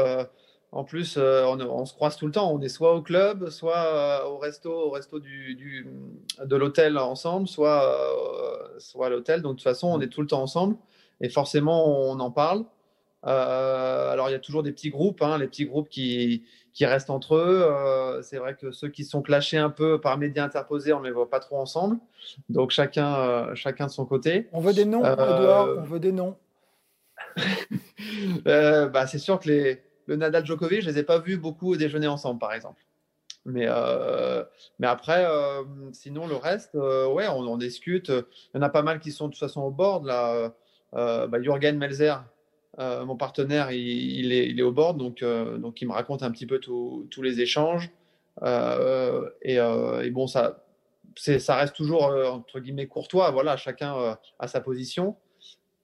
[0.72, 2.52] en plus, euh, on, se croise tout le temps.
[2.52, 5.86] On est soit au club, soit au resto, au resto du,
[6.44, 7.96] de l'hôtel ensemble, soit,
[8.80, 9.44] soit à l'hôtel.
[9.44, 10.76] Donc, de toute façon, on est tout le temps ensemble.
[11.22, 12.66] Et forcément, on en parle.
[13.24, 17.10] alors, il y a toujours des petits groupes, hein, les petits groupes qui, qui restent
[17.10, 18.22] entre eux.
[18.24, 21.12] c'est vrai que ceux qui sont clashés un peu par médias interposés, on ne les
[21.12, 21.98] voit pas trop ensemble.
[22.50, 24.48] Donc, chacun, chacun de son côté.
[24.54, 26.36] On veut des noms, Edouard, on veut des noms.
[28.48, 31.76] Euh, bah, c'est sûr que les, le Nadal Djokovic, je les ai pas vus beaucoup
[31.76, 32.82] déjeuner ensemble, par exemple.
[33.46, 34.44] Mais, euh,
[34.80, 38.10] mais après, euh, sinon, le reste, ouais, on en discute.
[38.10, 40.06] Il y en a pas mal qui sont de toute façon au board.
[40.06, 40.54] Là,
[40.94, 42.24] bah, Jürgen Melzer,
[42.78, 47.22] mon partenaire, il, est, au board, donc, donc il me raconte un petit peu tous
[47.22, 47.90] les échanges.
[48.44, 50.64] Et, et, bon, ça,
[51.50, 53.32] reste toujours, entre guillemets, courtois.
[53.32, 55.16] Voilà, chacun a sa position.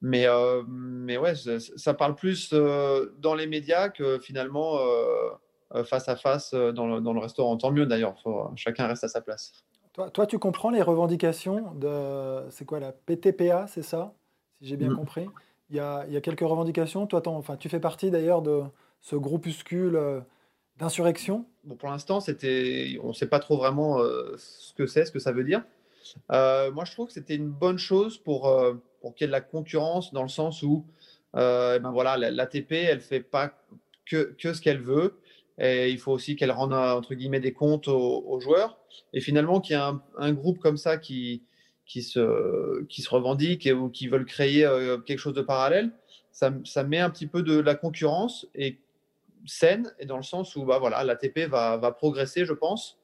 [0.02, 6.08] Mais, euh, mais ouais, ça, parle plus euh, dans les médias que finalement euh, face
[6.08, 7.56] à face dans le, dans le restaurant.
[7.56, 8.14] Tant mieux d'ailleurs,
[8.56, 9.52] chacun reste à sa place.
[9.94, 12.48] Toi, toi, tu comprends les revendications de.
[12.50, 14.14] C'est quoi la PTPA, c'est ça?
[14.60, 14.96] Si j'ai bien mmh.
[14.96, 15.26] compris.
[15.70, 17.06] Il y, a, il y, a, quelques revendications.
[17.06, 18.62] Toi, enfin, tu fais partie d'ailleurs de
[19.00, 20.00] ce groupuscule
[20.78, 23.98] d'insurrection bon, Pour l'instant, c'était, on ne sait pas trop vraiment
[24.36, 25.64] ce que c'est, ce que ça veut dire.
[26.30, 28.48] moi, je trouve que c'était une bonne chose pour
[29.00, 30.84] pour qu'il y ait de la concurrence dans le sens où
[31.36, 33.52] euh, eh ben voilà, l'ATP, elle ne fait pas
[34.04, 35.20] que, que ce qu'elle veut.
[35.58, 38.78] Et il faut aussi qu'elle rende entre guillemets des comptes aux, joueurs.
[39.12, 39.82] Et finalement, qu'il y ait
[40.18, 41.42] un, groupe comme ça qui,
[41.86, 45.92] qui, se, qui se revendique et, ou qui veulent créer euh, quelque chose de parallèle,
[46.32, 46.50] ça,
[46.84, 48.78] met un petit peu de la concurrence et
[49.46, 52.98] saine, et dans le sens où bah, voilà, l'ATP va, progresser, je pense.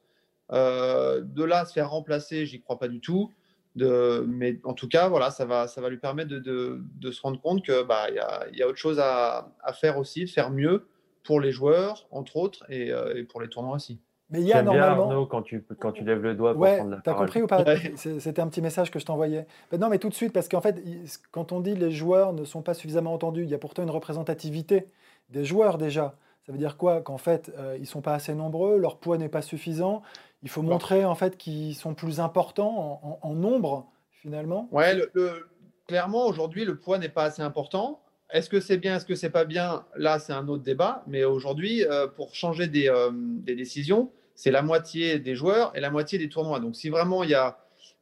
[0.51, 3.31] Euh, de là à se faire remplacer, j'y crois pas du tout
[3.75, 8.09] mais en tout cas, voilà, ça va, lui permettre de, se rendre compte que bah
[8.11, 8.19] y
[8.61, 10.87] a, autre chose à, faire aussi, de faire mieux
[11.23, 13.99] pour les joueurs, entre autres, et, euh, pour les tournois aussi.
[14.33, 14.95] Mais il y a normalement.
[14.95, 17.43] Bien, Arnaud, quand tu, quand tu lèves le doigt pour ouais, prendre la as compris
[17.43, 17.63] ou pas
[17.95, 19.45] C'était un petit message que je t'envoyais.
[19.77, 20.83] non, mais tout de suite, parce qu'en fait,
[21.31, 23.91] quand on dit les joueurs ne sont pas suffisamment entendus, il y a pourtant une
[23.91, 24.87] représentativité
[25.29, 26.15] des joueurs déjà.
[26.47, 29.19] Ça veut dire quoi Qu'en fait, euh, ils ne sont pas assez nombreux, leur poids
[29.19, 30.01] n'est pas suffisant.
[30.41, 34.67] Il faut montrer en fait qu'ils sont plus importants en, nombre finalement.
[34.71, 35.47] Ouais, le,
[35.87, 38.01] clairement aujourd'hui le poids n'est pas assez important.
[38.31, 39.85] Est-ce que c'est bien, est-ce que c'est pas bien?
[39.95, 41.03] Là, c'est un autre débat.
[41.05, 45.79] Mais aujourd'hui, euh, pour changer des, euh, des décisions, c'est la moitié des joueurs et
[45.79, 46.59] la moitié des tournois.
[46.59, 47.59] Donc, si vraiment il y a,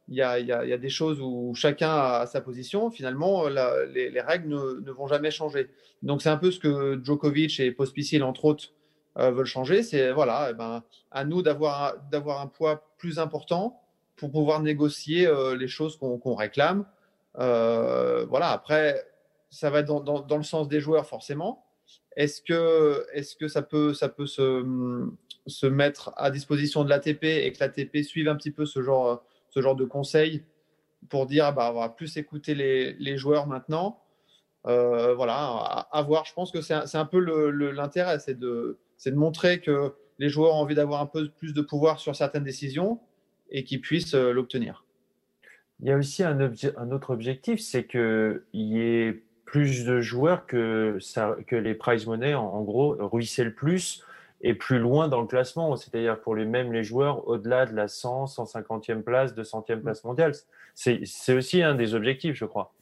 [0.08, 4.20] il y a, y a, des choses où chacun a sa position, finalement, les, les,
[4.20, 5.70] règles ne, vont jamais changer.
[6.02, 8.72] Donc, c'est un peu ce que Djokovic et Pospisil, entre autres,
[9.18, 13.82] euh, veulent changer, c'est voilà, eh ben, à nous d'avoir un poids plus important
[14.16, 16.86] pour pouvoir négocier euh, les choses qu'on réclame.
[17.38, 19.06] Euh, voilà, après,
[19.50, 21.66] ça va dans, dans, dans, le sens des joueurs forcément.
[22.16, 24.64] Est-ce que, est que ça peut, ça peut se,
[25.46, 29.24] se mettre à disposition de l'ATP et que l'ATP suive un petit peu ce genre,
[29.50, 30.44] ce genre de conseils
[31.08, 33.98] pour dire bah, on va plus écouter les, les joueurs maintenant
[34.64, 36.24] voilà, à, voir.
[36.24, 37.18] Je pense que c'est un, un, peu
[37.72, 41.62] l'intérêt, c'est de, de montrer que les joueurs ont envie d'avoir un peu plus de
[41.62, 43.00] pouvoir sur certaines décisions
[43.50, 44.84] et qu'ils puissent euh, l'obtenir.
[45.80, 46.40] Il y a aussi un,
[46.92, 52.34] autre objectif, c'est qu'il y ait plus de joueurs que, ça, que les prize money,
[52.34, 54.04] en, gros, ruissellent plus
[54.42, 55.76] et plus loin dans le classement.
[55.76, 60.32] C'est-à-dire pour les mêmes les joueurs au-delà de la 100, 150e place, 200e place mondiale.
[60.74, 62.72] C'est aussi un des objectifs, je crois.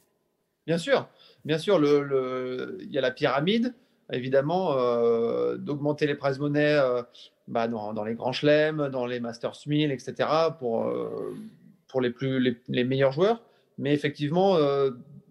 [0.67, 1.07] Bien sûr,
[1.43, 3.73] bien sûr, le, il y a la pyramide
[4.11, 7.01] évidemment, euh, d'augmenter les prize money euh,
[7.47, 11.35] bah, dans, les grands chelems, dans les Masters 1000, etc., pour, euh,
[11.87, 13.41] pour les, plus, les, meilleurs joueurs.
[13.77, 14.57] Mais effectivement,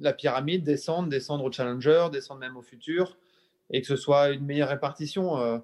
[0.00, 3.16] la pyramide, descendre, descendre au challenger, descendre même au futur,
[3.70, 5.62] et que ce soit une meilleure répartition.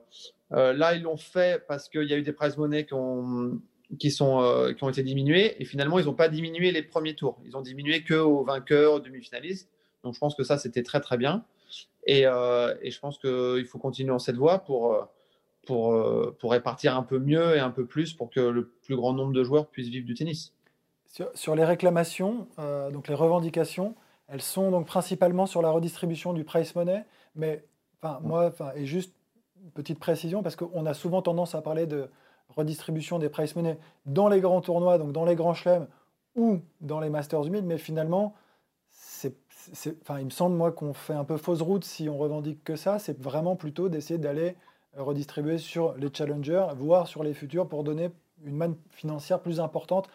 [0.51, 3.61] Là, ils l'ont fait parce qu'il y a eu des prize money qui ont,
[3.99, 7.41] qui, sont, qui ont été diminués, et finalement, ils n'ont pas diminué les premiers tours.
[7.45, 9.69] Ils ont diminué que aux vainqueurs, aux demi-finalistes.
[10.05, 11.45] Donc, je pense que ça, c'était très, très bien.
[12.09, 15.05] Euh, et, je pense qu'il faut continuer en cette voie pour, euh,
[15.67, 18.97] pour, euh, pour répartir un peu mieux et un peu plus pour que le plus
[18.97, 20.53] grand nombre de joueurs puissent vivre du tennis.
[21.35, 22.47] Sur, les réclamations,
[22.93, 23.95] donc les revendications,
[24.29, 27.65] elles sont donc principalement sur la redistribution du price money, mais
[28.03, 29.15] enfin, moi, enfin, et juste
[29.75, 32.09] petite précision, parce qu'on a souvent tendance à parler de
[32.57, 35.89] redistribution des price money dans les grands tournois, donc dans les grands chelems
[36.37, 38.35] ou dans les Masters 1000, mais finalement,
[40.03, 42.77] enfin, il me semble moi qu'on fait un peu fausse route si on revendique que
[42.77, 42.99] ça.
[42.99, 44.57] C'est vraiment plutôt d'essayer d'aller
[44.97, 48.11] redistribuer sur les challengers, voire sur les futurs, pour donner
[48.45, 50.09] une manne financière plus importante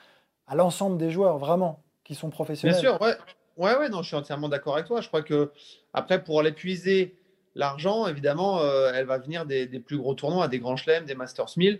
[0.48, 2.80] à l'ensemble des joueurs, vraiment, qui sont professionnels.
[2.80, 3.16] Bien sûr, ouais.
[3.58, 5.02] Ouais, ouais, non, je suis entièrement d'accord avec toi.
[5.02, 5.52] Je crois que,
[5.94, 7.16] après, pour l'épuiser
[7.56, 8.62] l'argent, évidemment,
[8.94, 11.80] elle va venir des, plus gros tournois, des grands chelems, des Masters 1000,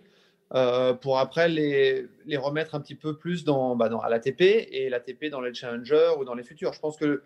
[1.02, 2.08] pour après les,
[2.38, 6.12] remettre un petit peu plus dans, bah, dans à l'ATP et l'ATP dans les challengers
[6.20, 6.74] ou dans les futurs.
[6.74, 7.24] Je pense que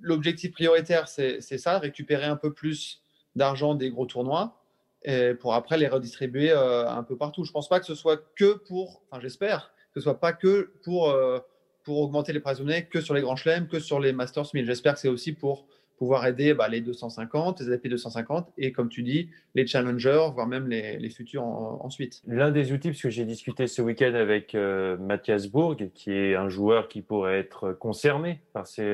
[0.00, 3.02] l'objectif prioritaire, c'est ça, récupérer un peu plus
[3.36, 4.60] d'argent des gros tournois
[5.04, 7.44] et pour après les redistribuer euh, un peu partout.
[7.44, 10.32] Je ne pense pas que ce soit que pour, enfin j'espère, que ce soit pas
[10.32, 11.38] que pour, euh,
[11.82, 14.64] pour augmenter les prize que sur les grands chelems, que sur les Masters 1000.
[14.64, 18.88] J'espère que c'est aussi pour pouvoir aider bah, les 250, les AP 250 et comme
[18.88, 22.20] tu dis, les challengers, voire même les, les futurs ensuite.
[22.26, 26.34] L'un des outils, parce que j'ai discuté ce week-end avec euh, Mathias Bourg, qui est
[26.34, 28.84] un joueur qui pourrait être concerné par ces,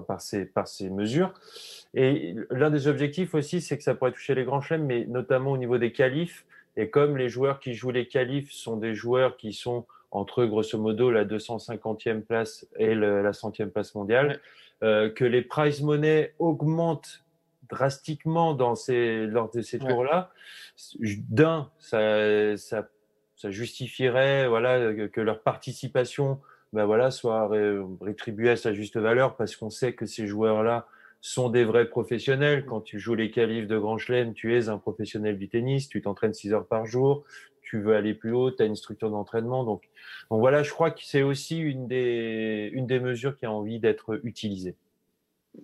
[0.00, 1.32] par ces, par ces mesures.
[1.94, 5.52] Et l'un des objectifs aussi, c'est que ça pourrait toucher les grands chelems, mais notamment
[5.52, 6.44] au niveau des qualifs.
[6.76, 10.78] Et comme les joueurs qui jouent les qualifs sont des joueurs qui sont entre grosso
[10.78, 14.40] modo la 250e place et la 100e place mondiale,
[14.82, 17.24] euh, que les prize money augmentent
[17.68, 20.30] drastiquement dans ces, lors de ces tours-là,
[21.00, 22.88] d'un, ça, ça,
[23.36, 26.40] ça, justifierait voilà, que leur participation
[26.74, 27.48] ben voilà, soit
[28.00, 30.88] rétribuée à sa juste valeur parce qu'on sait que ces joueurs-là
[31.20, 32.66] sont des vrais professionnels.
[32.66, 36.02] Quand tu joues les qualifs de Grand Chelem, tu es un professionnel du tennis, tu
[36.02, 37.24] t'entraînes 6 heures par jour,
[37.74, 39.64] tu veux aller plus haut, tu as une structure d'entraînement.
[39.64, 39.82] Donc,
[40.30, 43.80] donc voilà, je crois que c'est aussi une des, une des mesures qui a envie
[43.80, 44.76] d'être utilisée.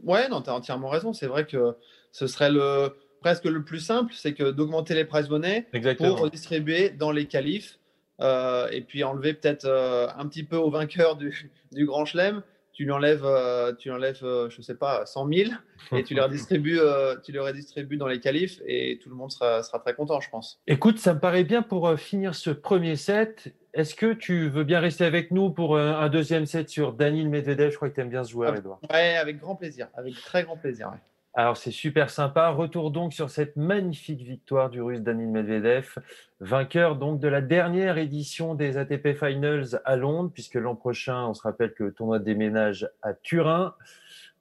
[0.02, 1.12] Ouais, non, tu as entièrement raison.
[1.12, 1.76] C'est vrai que
[2.10, 5.68] ce serait le, presque le plus simple, c'est que d'augmenter les prize money
[5.98, 7.78] pour redistribuer dans les qualifs
[8.20, 12.42] euh, et puis enlever peut-être euh, un petit peu au vainqueur du, du Grand Chelem
[12.72, 15.50] tu lui enlèves, euh, tu enlèves euh, je sais pas, 100 000
[15.92, 19.30] et tu les redistribues, euh, tu les redistribues dans les qualifs et tout le monde
[19.30, 20.60] sera, sera, très content, je pense.
[20.66, 23.54] Écoute, ça me paraît bien pour finir ce premier set.
[23.72, 27.70] Est-ce que tu veux bien rester avec nous pour un deuxième set sur Daniel Medvedev?
[27.70, 28.80] Je crois que tu aimes bien ce joueur, Edouard.
[28.92, 30.92] Ouais, avec grand plaisir, avec très grand plaisir.
[31.32, 32.48] Alors c'est super sympa.
[32.48, 35.94] Retour donc sur cette magnifique victoire du Russe Danil Medvedev,
[36.40, 41.34] vainqueur donc de la dernière édition des ATP Finals à Londres, puisque l'an prochain, on
[41.34, 43.74] se rappelle que le tournoi déménage à Turin.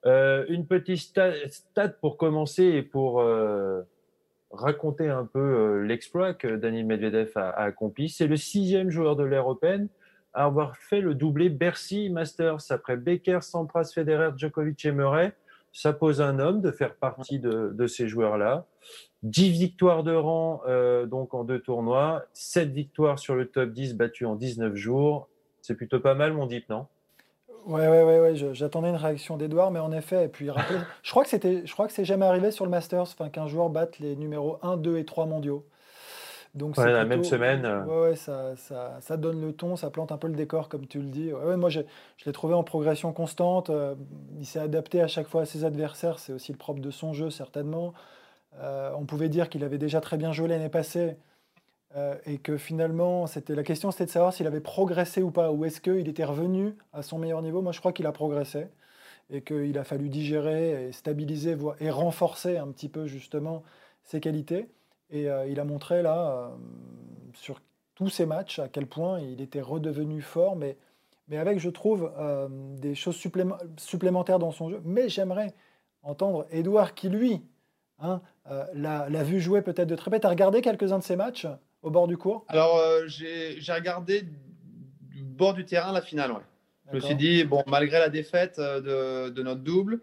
[0.07, 3.81] Euh, une petite stat pour commencer et pour euh,
[4.49, 8.09] raconter un peu euh, l'exploit que Danil Medvedev a, accompli.
[8.09, 9.89] C'est le sixième joueur de l'ère européenne
[10.33, 15.33] à avoir fait le doublé Bercy Masters après Becker, Sampras, Federer, Djokovic et Murray
[15.71, 18.65] ça pose un homme de faire partie de, ces joueurs-là.
[19.23, 23.95] 10 victoires de rang euh, donc en deux tournois, 7 victoires sur le top 10
[23.95, 25.27] battues en 19 jours.
[25.61, 26.87] C'est plutôt pas mal, mon Deep, non?
[27.65, 30.49] Ouais, ouais, ouais, j'attendais une réaction d'Edouard, mais en effet, et puis
[31.03, 33.69] je crois que c'était, je crois que c'est jamais arrivé sur le Masters, qu'un joueur
[33.69, 35.65] batte les numéros 1, 2 et 3 mondiaux.
[36.55, 37.63] Donc la même semaine.
[37.65, 37.85] Euh.
[37.85, 40.99] Ouais, ça, ça, ça, donne le ton, ça plante un peu le décor, comme tu
[40.99, 41.31] le dis.
[41.31, 41.81] Ouais, moi, je,
[42.17, 43.69] je l'ai trouvé en progression constante.
[43.69, 43.95] Euh,
[44.39, 46.17] il s'est adapté à chaque fois à ses adversaires.
[46.19, 47.93] C'est aussi le propre de son jeu, certainement.
[48.59, 51.17] Euh, on pouvait dire qu'il avait déjà très bien joué l'année passée.
[52.25, 55.65] et que finalement, c'était la question, c'était de savoir s'il avait progressé ou pas, ou
[55.65, 57.61] est-ce qu'il était revenu à son meilleur niveau.
[57.61, 58.67] Moi, je crois qu'il a progressé
[59.31, 63.63] et qu'il a fallu digérer et stabiliser et renforcer un petit peu justement
[64.03, 64.67] ses qualités.
[65.11, 66.49] Et euh, il a montré là, euh,
[67.33, 67.61] sur
[67.95, 70.77] tous ces matchs, à quel point il était redevenu fort, mais,
[71.27, 73.15] mais avec, je trouve, euh, des choses
[73.77, 74.81] supplémentaires dans son jeu.
[74.85, 75.53] Mais j'aimerais
[76.03, 77.41] entendre Edouard qui, lui,
[77.99, 78.21] hein,
[78.73, 80.19] l'a vu jouer peut-être de très près.
[80.19, 81.47] Tu as regardé quelques-uns de ces matchs
[81.81, 82.45] au bord du cours?
[82.47, 84.21] Alors, j'ai regardé
[85.01, 86.41] du bord du terrain la finale, ouais.
[86.89, 90.01] Je me suis dit, bon, malgré la défaite de, de notre double,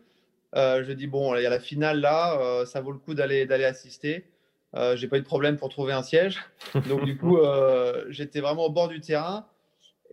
[0.55, 4.27] je dis, bon, il y a la finale là, ça vaut le coup d'aller assister.
[4.75, 6.41] Euh, j'ai pas eu de problème pour trouver un siège.
[6.89, 9.47] Donc, du coup, euh, j'étais vraiment au bord du terrain.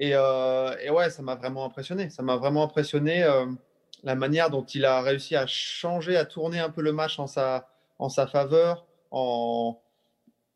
[0.02, 2.10] Euh, et, ouais, ça m'a vraiment impressionné.
[2.10, 3.26] Ça m'a vraiment impressionné
[4.04, 7.28] la manière dont il a réussi à changer, à tourner un peu le match en
[7.28, 9.80] sa, en sa faveur, en,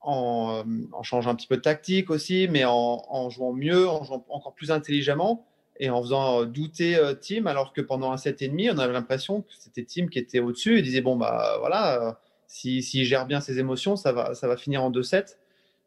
[0.02, 0.64] en,
[1.04, 4.72] changeant un petit peu de tactique aussi, mais en, jouant mieux, en jouant encore plus
[4.72, 5.46] intelligemment
[5.80, 9.42] et en faisant douter Tim, alors que pendant un set et demi, on avait l'impression
[9.42, 10.80] que c'était Tim qui était au-dessus.
[10.80, 14.58] Il disait bon bah voilà, s'il si, gère bien ses émotions, ça va, ça va
[14.58, 15.38] finir en 2-7.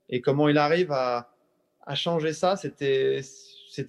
[0.08, 1.32] Et comment il arrive à,
[1.86, 3.22] à changer ça, c'était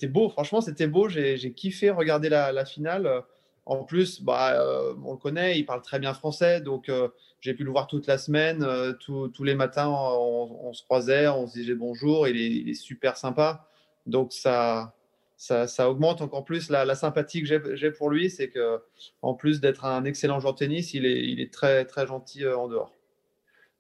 [0.07, 0.29] beau.
[0.29, 1.10] Franchement, c'était beau.
[1.10, 3.23] J'ai kiffé regarder la, la, finale.
[3.65, 7.10] En plus, bah, euh, on le connaît, il parle très bien français, donc euh,
[7.41, 8.63] j'ai pu le voir toute la semaine.
[8.63, 12.27] Euh, tous les matins, on, se croisait, on se disait bonjour.
[12.27, 13.67] Il est, il est super sympa.
[14.07, 14.95] Donc ça,
[15.41, 18.30] ça, augmente encore plus la, sympathie que j'ai pour lui.
[18.30, 18.80] C'est que
[19.23, 22.45] en plus d'être un excellent joueur de tennis, il est, il est très, très gentil
[22.45, 22.93] euh, en dehors.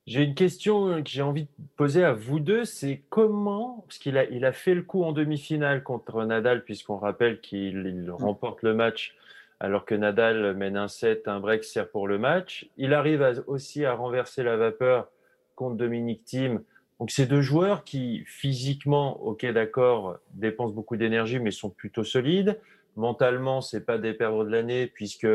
[0.07, 3.99] J'ai une question euh, que j'ai envie de poser à vous deux, c'est comment, parce
[3.99, 8.63] qu'il a, il a fait le coup en demi-finale contre Nadal, puisqu'on rappelle qu'il remporte
[8.63, 9.15] le match
[9.59, 12.67] alors que Nadal mène un set, un break sert pour le match.
[12.77, 15.11] Il arrive aussi à renverser la vapeur
[15.53, 16.63] contre Dominique Thiem.
[17.01, 22.59] Donc, c'est deux joueurs qui, physiquement, ok, d'accord, dépensent beaucoup d'énergie, mais sont plutôt solides.
[22.95, 25.27] Mentalement, c'est pas des perdres de l'année, puisque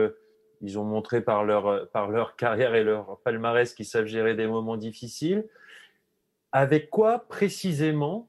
[0.62, 4.46] ils ont montré par leur, par leur carrière et leur palmarès qu'ils savent gérer des
[4.46, 5.44] moments difficiles.
[6.52, 8.28] Avec quoi, précisément,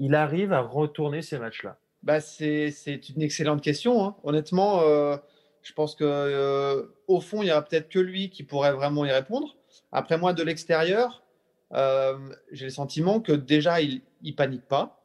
[0.00, 1.78] il arrive à retourner ces matchs-là?
[2.02, 2.74] Bah, c'est,
[3.14, 4.04] une excellente question.
[4.04, 4.16] Hein.
[4.24, 5.16] Honnêtement, euh,
[5.62, 9.04] je pense que euh, au fond, il y a peut-être que lui qui pourrait vraiment
[9.04, 9.54] y répondre.
[9.92, 11.22] Après moi, de l'extérieur,
[11.72, 14.02] j'ai le sentiment que déjà, il,
[14.36, 15.02] panique pas.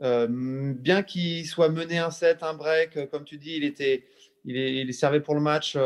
[0.00, 4.04] bien qu'il soit mené un set, un break, comme tu dis, il était,
[4.44, 5.76] il est, pour le match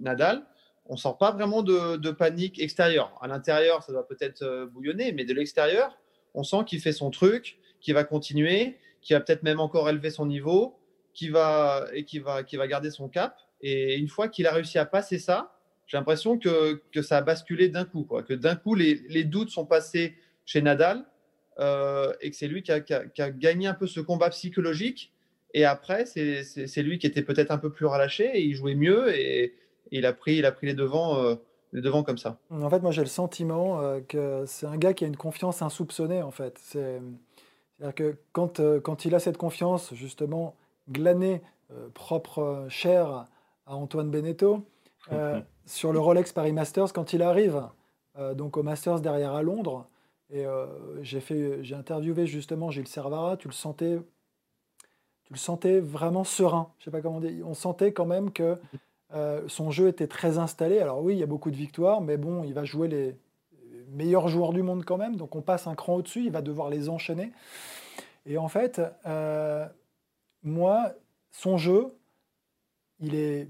[0.00, 0.46] Nadal.
[0.88, 3.18] On sent pas vraiment de, panique extérieure.
[3.20, 5.98] À l'intérieur, ça doit peut-être bouillonner, mais de l'extérieur,
[6.34, 10.10] on sent qu'il fait son truc, qu'il va continuer qui va peut-être même encore élever
[10.10, 10.80] son niveau,
[11.14, 13.38] qui va, et qui va, qui va garder son cap.
[13.60, 15.55] Et une fois qu'il a réussi à passer ça,
[15.86, 19.50] j'ai l'impression que, que, ça a basculé d'un coup, que d'un coup les, les, doutes
[19.50, 21.04] sont passés chez Nadal
[21.58, 22.80] euh, et que c'est lui qui a,
[23.30, 25.12] gagné un peu ce combat psychologique.
[25.54, 29.16] Et après, c'est lui qui était peut-être un peu plus relâché et il jouait mieux
[29.16, 29.54] et,
[29.92, 31.22] il, a pris, il a pris les devants.
[31.22, 31.36] Euh,
[31.72, 32.38] les comme ça.
[32.50, 35.60] En fait, moi j'ai le sentiment euh, que c'est un gars qui a une confiance
[35.62, 36.22] insoupçonnée.
[36.22, 37.00] En fait, c'est
[37.76, 40.56] c'est-à-dire que quand, quand il a cette confiance, justement,
[40.88, 41.42] glanée,
[41.92, 43.26] propre, chère
[43.66, 44.64] à Antoine Beneteau,
[45.66, 47.62] sur le Rolex Paris Masters, quand il arrive
[48.34, 49.86] donc au Masters derrière à Londres,
[50.30, 50.44] et
[51.02, 53.98] j'ai fait, j'ai interviewé justement Gilles Servara, tu le sentais,
[55.24, 56.72] tu le sentais vraiment serein.
[56.78, 57.46] Je sais pas comment dire.
[57.46, 58.58] On sentait quand même que
[59.48, 60.78] son jeu était très installé.
[60.78, 63.16] Alors oui, il y a beaucoup de victoires, mais bon, il va jouer les,
[63.88, 66.70] meilleur joueur du monde quand même, donc on passe un cran au-dessus, il va devoir
[66.70, 67.32] les enchaîner.
[68.26, 69.66] Et en fait, euh,
[70.42, 70.92] moi,
[71.30, 71.88] son jeu,
[73.00, 73.48] il est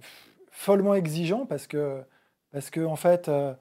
[0.56, 2.02] follement exigeant parce que,
[2.50, 3.52] parce que en fait, euh,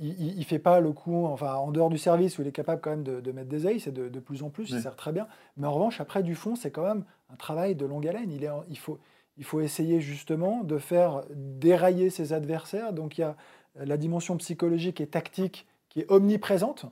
[0.00, 2.80] il ne fait pas le coup, enfin, en dehors du service où il est capable
[2.80, 5.28] quand même de, mettre des ailes, c'est de, plus en plus, il sert très bien.
[5.56, 8.30] Mais en revanche, après, du fond, c'est quand même un travail de longue haleine.
[8.32, 8.98] Il, est, il, faut,
[9.36, 12.94] il faut essayer justement de faire dérailler ses adversaires.
[12.94, 13.36] Donc il y a
[13.76, 16.86] la dimension psychologique et tactique qui est omniprésente.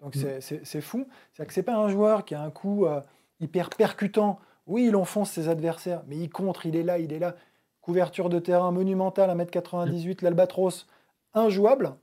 [0.00, 0.40] Donc mm.
[0.40, 1.06] c'est fou.
[1.32, 3.00] C'est que c'est pas un joueur qui a un coup euh,
[3.40, 4.40] hyper percutant.
[4.66, 7.36] Oui, il enfonce ses adversaires, mais il contre, il est là, il est là.
[7.88, 10.16] Couverture de terrain monumentale, 1m98, mm.
[10.20, 10.86] l'Albatros,
[11.32, 11.94] injouable.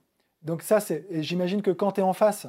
[0.42, 1.06] Donc ça, c'est.
[1.22, 2.48] J'imagine que quand tu es en face,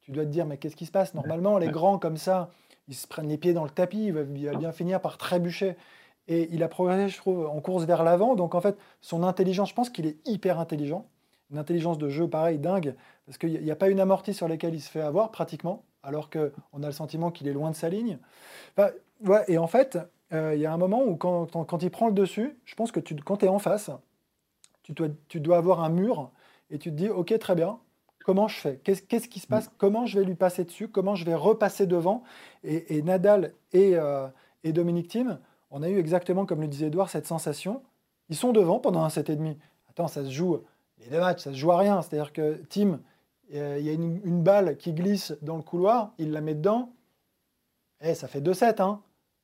[0.00, 1.12] tu dois te dire, mais qu'est-ce qui se passe?
[1.12, 2.48] Normalement, les grands comme ça,
[2.88, 5.76] ils se prennent les pieds dans le tapis, il va, bien finir par trébucher.
[6.28, 8.36] Et il a progressé, je trouve, en course vers l'avant.
[8.36, 11.04] Donc en fait, son intelligence, je pense qu'il est hyper intelligent.
[11.50, 12.94] Une intelligence de jeu pareil, dingue.
[13.26, 16.30] Parce qu'il n'y a pas une amortie sur laquelle il se fait avoir, pratiquement, alors
[16.30, 18.16] qu'on a le sentiment qu'il est loin de sa ligne.
[19.46, 19.98] et en fait,
[20.32, 22.92] euh, il y a un moment où, quand, quand, il prend le dessus, je pense
[22.92, 23.90] que tu, quand tu es en face,
[24.82, 26.30] tu dois, tu dois avoir un mur
[26.70, 27.78] et tu te dis Ok, très bien,
[28.24, 28.80] comment je fais?
[28.82, 29.66] Qu'est-ce qui se passe?
[29.66, 29.72] Mm.
[29.78, 30.88] Comment je vais lui passer dessus?
[30.88, 32.22] Comment je vais repasser devant?
[32.64, 34.28] Et, Nadal et, euh,
[34.64, 35.38] et Dominique Thiem,
[35.70, 37.82] on a eu exactement, comme le disait Edouard, cette sensation.
[38.28, 39.56] Ils sont devant pendant un 7,5.
[39.90, 40.58] Attends, ça se joue.
[40.98, 42.00] Les deux matchs, ça se joue à rien.
[42.00, 43.00] C'est-à-dire que Thiem,
[43.54, 46.92] euh, il y a une, balle qui glisse dans le couloir, il la met dedans,
[48.00, 49.00] et eh, ça fait 2-7, hein,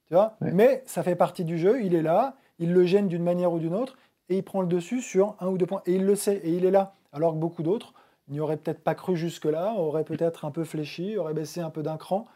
[0.09, 3.23] tu vois Mais ça fait partie du jeu, il est là, il le gêne d'une
[3.23, 3.97] manière ou d'une autre,
[4.29, 5.83] et il prend le dessus sur un ou deux points.
[5.87, 6.95] Et il le sait, et il est là.
[7.13, 7.95] Alors que beaucoup d'autres
[8.29, 11.83] n'y auraient peut-être pas cru jusque-là, auraient peut-être un peu fléchi, auraient baissé un peu
[11.83, 12.27] d'un cran.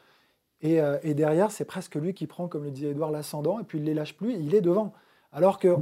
[0.62, 3.78] Et, euh, derrière, c'est presque lui qui prend, comme le disait Edouard, l'ascendant, et puis
[3.78, 4.92] il ne les lâche plus, il est devant.
[5.32, 5.76] Alors que,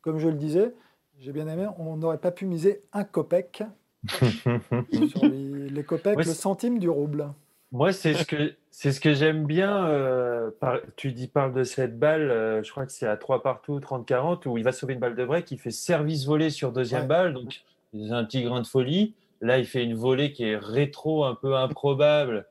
[0.00, 0.74] comme je le disais,
[1.18, 3.62] j'ai bien aimé, on n'aurait pas pu miser un copec
[4.10, 7.28] sur les, les copecs, le centime du rouble.
[7.72, 9.86] Moi, c'est ce que c'est ce que j'aime bien.
[9.86, 10.50] Euh,
[10.96, 14.46] tu dis parle de cette balle, euh, je crois que c'est à 3 partout, 30-40,
[14.46, 17.32] où il va sauver une balle de break, il fait service volé sur deuxième balle,
[17.32, 17.62] donc
[17.94, 19.14] a un petit grain de folie.
[19.40, 22.46] Là, il fait une volée qui est rétro, un peu improbable.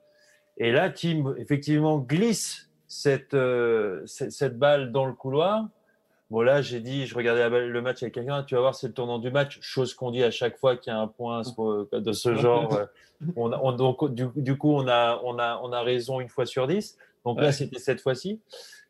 [0.57, 5.67] Et là, Tim, effectivement, glisse cette, euh, cette balle dans le couloir.
[6.31, 8.93] Bon, là, j'ai dit, je regardais le match avec quelqu'un, tu vas voir, c'est le
[8.93, 11.41] tournant du match, chose qu'on dit à chaque fois qu'il y a un point
[11.91, 12.73] de ce genre.
[12.73, 12.85] Euh,
[13.35, 16.97] on, donc, du, coup, on a, on, a, on a raison une fois sur dix.
[17.25, 18.39] Donc là, c'était cette fois-ci.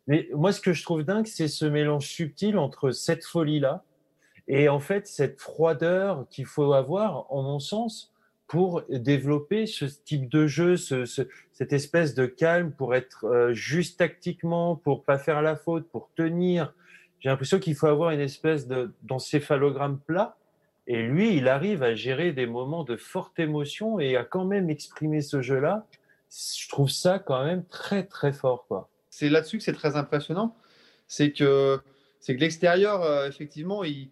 [0.06, 3.84] Mais moi, ce que je trouve dingue, c'est ce mélange subtil entre cette folie-là
[4.48, 8.14] et en fait cette froideur qu'il faut avoir, en mon sens,
[8.46, 11.06] pour développer ce type de jeu, ce,
[11.54, 16.10] cette espèce de calme, pour être euh, juste tactiquement, pour pas faire la faute, pour
[16.16, 16.74] tenir
[17.22, 18.68] j'ai l'impression qu'il faut avoir une espèce
[19.04, 20.36] d'encéphalogramme plat.
[20.88, 24.70] Et lui, il arrive à gérer des moments de forte émotion et à quand même
[24.70, 25.86] exprimer ce jeu-là.
[26.32, 28.90] Je trouve ça quand même très, très fort.
[29.12, 30.56] C'est là-dessus que c'est très impressionnant.
[31.08, 31.80] C'est que
[32.26, 34.10] que l'extérieur, euh, effectivement, il,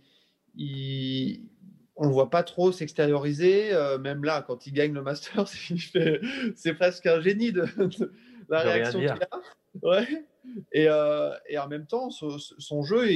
[0.56, 1.42] il,
[1.96, 3.74] on ne le voit pas trop s'extérioriser.
[3.74, 5.48] Euh, même là, quand il gagne le Masters,
[6.56, 7.66] c'est presque un génie de,
[8.50, 9.20] la réaction qu'il a.
[9.82, 10.26] Ouais.
[10.72, 13.08] Et, euh, et, en même temps, son, jeu,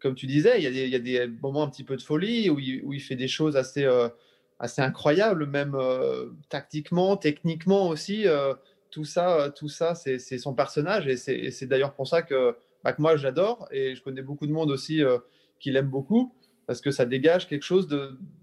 [0.00, 3.00] comme tu disais, il y, a des, moments un petit peu de folie où il,
[3.00, 3.88] fait des choses assez,
[4.58, 5.76] assez incroyables, même
[6.48, 8.26] tactiquement, techniquement aussi
[8.92, 13.00] tout ça, tout ça c'est son personnage et c'est d'ailleurs pour ça que, bah, que
[13.00, 15.18] moi j'adore et je connais beaucoup de monde aussi euh,
[15.58, 16.34] qui l'aime beaucoup
[16.66, 17.88] parce que ça dégage quelque chose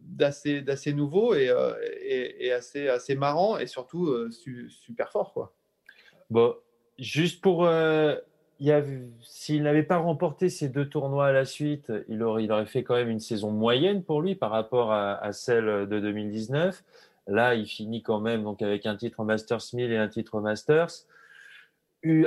[0.02, 5.34] d'assez nouveau et, euh, assez, marrant et surtout euh, super fort.
[5.34, 5.56] Quoi.
[6.30, 6.56] Bon,
[7.00, 7.70] juste pour.
[9.22, 12.84] S'il n'avait pas remporté ces deux tournois à la suite, il aurait, il aurait fait
[12.84, 16.84] quand même une saison moyenne pour lui par rapport à, celle de 2019.
[17.30, 20.90] Là, il finit quand même donc avec un titre Masters 1000 et un titre Masters.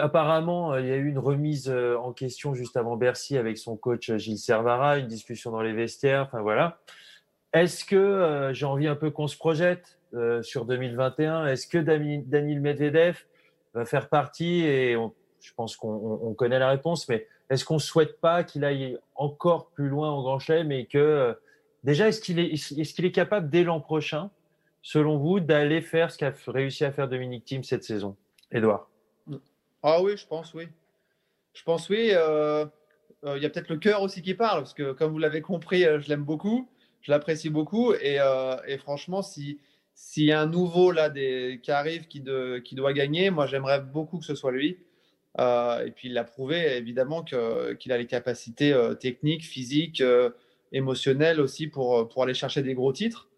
[0.00, 3.76] apparemment, il y a eu une remise euh, en question juste avant Bercy avec son
[3.76, 6.22] coach euh, Gilles Servara, une discussion dans les vestiaires.
[6.22, 6.78] Enfin voilà.
[7.52, 9.98] Est-ce que euh, j'ai envie un peu qu'on se projette
[10.42, 13.24] sur 2021 Est-ce que Daniel Medvedev
[13.74, 14.96] va faire partie Et
[15.40, 19.70] je pense qu'on connaît la réponse, mais est-ce qu'on ne souhaite pas qu'il aille encore
[19.70, 21.36] plus loin en Grand Chelem et que
[21.84, 24.30] déjà est-ce qu'il est, est, est capable dès l'an prochain
[24.82, 28.16] selon vous, d'aller faire ce qu'a réussi à faire Dominique Thiem cette saison?
[28.50, 28.90] Edouard
[29.82, 30.68] Ah oui, je pense oui.
[31.54, 32.10] Je pense oui.
[32.12, 32.66] Euh,
[33.24, 35.40] euh, il y a peut-être le cœur aussi qui parle, parce que comme vous l'avez
[35.40, 36.68] compris, euh, je l'aime beaucoup,
[37.00, 37.94] je l'apprécie beaucoup.
[37.94, 38.18] Et,
[38.78, 39.22] franchement,
[39.94, 44.18] s'il y a un nouveau là, des, qui arrive, qui, doit gagner, moi j'aimerais beaucoup
[44.18, 44.78] que ce soit lui.
[45.38, 50.02] et puis il l'a prouvé évidemment qu'il a les capacités techniques, physiques,
[50.72, 53.28] émotionnelles aussi pour, aller chercher des gros titres.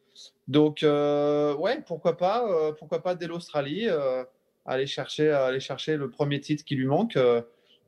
[0.46, 4.24] Donc, euh, ouais, pourquoi pas, euh, pourquoi pas dès l'Australie, euh,
[4.64, 7.18] aller, chercher, aller chercher le premier titre qui lui manque.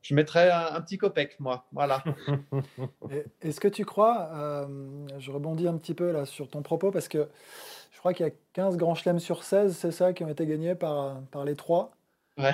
[0.01, 1.65] je mettrais un, petit copec, moi.
[1.71, 2.03] Voilà.
[3.41, 4.67] Est-ce que tu crois,
[5.17, 7.27] je rebondis un petit peu là sur ton propos, parce que
[7.97, 10.45] je crois qu'il y a 15 grands chelems sur 16, c'est ça, qui ont été
[10.45, 11.89] gagnés par, par les trois.
[12.37, 12.53] Ouais.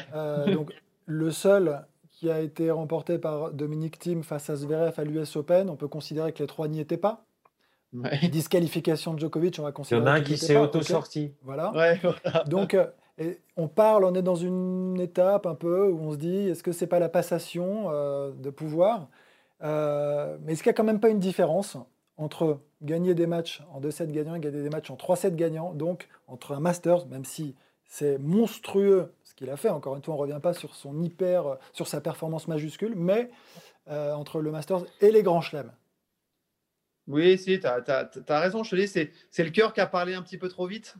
[0.53, 0.71] donc,
[1.05, 5.69] le seul qui a été remporté par Dominique Thiem face à Zverev à l'US Open,
[5.69, 7.25] on peut considérer que les trois n'y étaient pas.
[8.31, 10.01] Disqualification de Djokovic, on va considérer.
[10.01, 11.33] Il y en a un qui s'est auto-sorti.
[11.41, 11.73] Voilà.
[12.47, 12.85] Donc, euh,
[13.57, 16.71] on parle, on est dans une étape un peu où on se dit est-ce que
[16.71, 19.09] c'est pas la passation euh, de pouvoir
[19.63, 21.77] euh, Mais est-ce qu'il n'y a quand même pas une différence
[22.17, 26.53] entre gagner des matchs en 2-7 gagnants gagner des matchs en 3-7 gagnants Donc, entre
[26.53, 27.55] un Masters, même si
[27.85, 31.01] c'est monstrueux ce qu'il a fait, encore une fois, on ne revient pas sur son
[31.01, 33.29] hyper, sur sa performance majuscule, mais
[33.87, 35.71] entre le Masters et les grands chelems.
[37.07, 38.63] Oui, si, tu as, raison.
[38.63, 40.95] Je te dis, c'est le cœur qui a parlé un petit peu trop vite.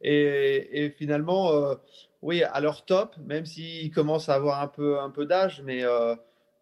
[0.00, 1.74] Et, finalement, euh,
[2.22, 5.84] oui, à leur top, même s'ils commencent à avoir un peu, un peu d'âge, mais
[5.84, 6.14] euh,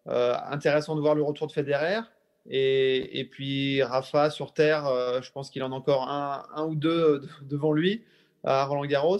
[0.07, 2.01] euh, intéressant de voir le retour de Federer.
[2.49, 4.85] Et, puis Rafa sur terre,
[5.21, 8.03] je pense qu'il en a encore un, ou deux devant lui
[8.43, 9.19] à Roland Garros.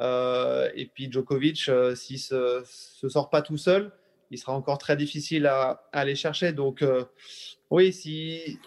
[0.00, 3.92] et puis Djokovic, s'il se, se sort pas tout seul,
[4.30, 6.52] il sera encore très difficile à, à aller chercher.
[6.52, 6.84] Donc,
[7.70, 8.58] oui, si,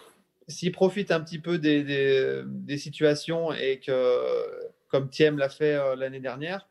[0.48, 1.82] s'il profite un petit peu des,
[2.44, 6.68] des, situations et que, comme Thiem l'a fait euh, l'année dernière,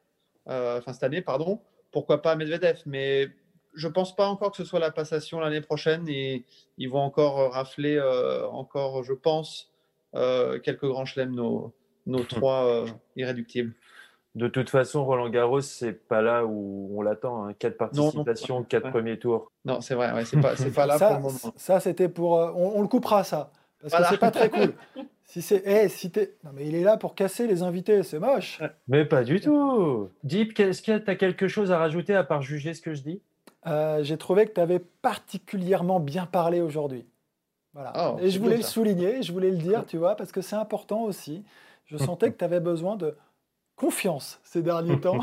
[0.48, 1.62] euh, enfin cette année, pardon,
[1.92, 3.30] pourquoi pas Medvedev Mais
[3.74, 6.46] je pense pas encore que ce soit la passation l'année prochaine et
[6.78, 9.72] ils vont encore rafler, euh, encore, je pense,
[10.14, 11.74] quelques grands chelems, nos,
[12.06, 13.74] nos trois irréductibles.
[14.36, 17.46] De toute façon, Roland Garros, c'est pas là où on l'attend.
[17.46, 17.54] Hein.
[17.60, 19.52] Quatre participations, quatre premiers tours.
[19.66, 21.54] Non, c'est vrai, ouais, c'est pas, pas là pour le moment.
[21.58, 22.32] Ça, c'était pour.
[22.32, 23.52] on, le coupera, ça.
[23.82, 24.74] Parce que c'est pas très cool.
[25.32, 26.12] Si c'est, eh, si
[26.44, 28.62] non mais il est là pour casser les invités, c'est moche.
[28.90, 30.10] Mais pas du tout.
[30.26, 33.02] Deep, est-ce que tu as quelque chose à rajouter à part juger ce que je
[33.02, 33.22] dis?
[33.68, 37.06] Euh, J'ai trouvé que tu avais particulièrement bien parlé aujourd'hui.
[37.74, 37.94] Voilà.
[38.14, 40.56] Oh, Et je voulais le souligner, je voulais le dire, tu vois, parce que c'est
[40.56, 41.44] important aussi.
[41.86, 43.16] Je sentais que tu avais besoin de
[43.76, 45.20] confiance ces derniers temps.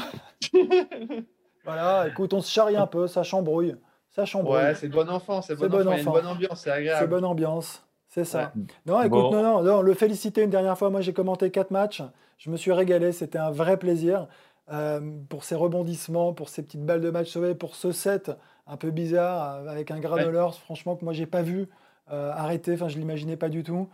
[1.64, 3.76] voilà, écoute, on se charrie un peu, ça chambrouille.
[4.10, 4.56] Ça chambrouille.
[4.56, 5.96] Ouais, c'est bon enfant, c'est bon, enfant.
[5.96, 7.00] une bonne ambiance, c'est agréable.
[7.00, 7.84] C'est bonne ambiance.
[8.08, 8.52] C'est ça.
[8.86, 10.88] Non, écoute, non, non, le féliciter une dernière fois.
[10.88, 12.02] Moi, j'ai commenté quatre matchs.
[12.38, 13.12] Je me suis régalé.
[13.12, 14.26] C'était un vrai plaisir
[14.70, 18.30] euh, pour ses rebondissements, pour ses petites balles de match sauvées, pour ce set
[18.66, 21.68] un peu bizarre euh, avec un granuleur, franchement, que moi, j'ai pas vu
[22.10, 22.74] euh, arrêter.
[22.74, 23.88] Enfin, je l'imaginais pas du tout.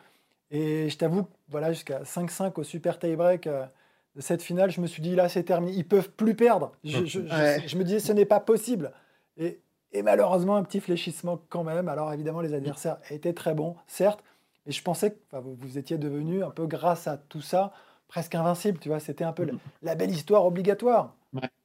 [0.51, 5.03] Et je t'avoue, voilà, jusqu'à 5-5 au super tie-break de cette finale, je me suis
[5.03, 5.72] dit, là, c'est terminé.
[5.72, 6.72] Ils peuvent plus perdre.
[6.85, 7.20] Je, je,
[7.66, 8.93] je me disais, ce n'est pas possible.
[9.37, 9.61] Et
[9.95, 11.89] et malheureusement, un petit fléchissement quand même.
[11.89, 14.22] Alors évidemment, les adversaires étaient très bons, certes,
[14.66, 17.72] mais je pensais que vous, étiez devenu un peu grâce à tout ça
[18.14, 18.78] presque invincible.
[18.78, 19.44] Tu vois, c'était un peu
[19.82, 21.16] la, belle histoire obligatoire.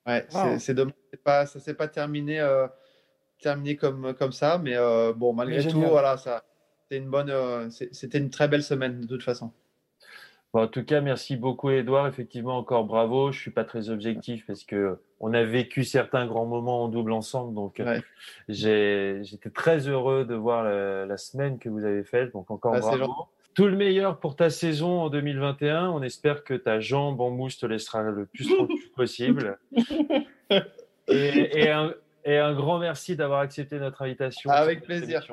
[0.08, 0.26] Ouais,
[0.58, 0.96] c'est dommage.
[1.24, 2.68] Pas, ça s'est pas terminé euh,
[3.40, 4.58] terminer comme, comme ça.
[4.58, 6.44] Mais euh, bon, malgré tout, voilà, ça,
[6.82, 9.52] c'était une bonne, euh, c'était une très belle semaine de toute façon.
[10.54, 12.08] en tout cas, merci beaucoup, Edouard.
[12.08, 13.32] Effectivement, encore bravo.
[13.32, 17.12] Je suis pas très objectif parce que on a vécu certains grands moments en double
[17.12, 17.54] ensemble.
[17.54, 17.80] Donc,
[18.48, 22.34] j'étais très heureux de voir la, semaine que vous avez faite.
[22.34, 23.28] Donc, encore bah, bravo.
[23.60, 25.90] Tout le meilleur pour ta saison en 2021.
[25.90, 29.60] On espère que ta jambe en mousse te laissera le plus tranquille possible.
[31.10, 34.50] Et, un, grand merci d'avoir accepté notre invitation.
[34.50, 35.28] Avec plaisir.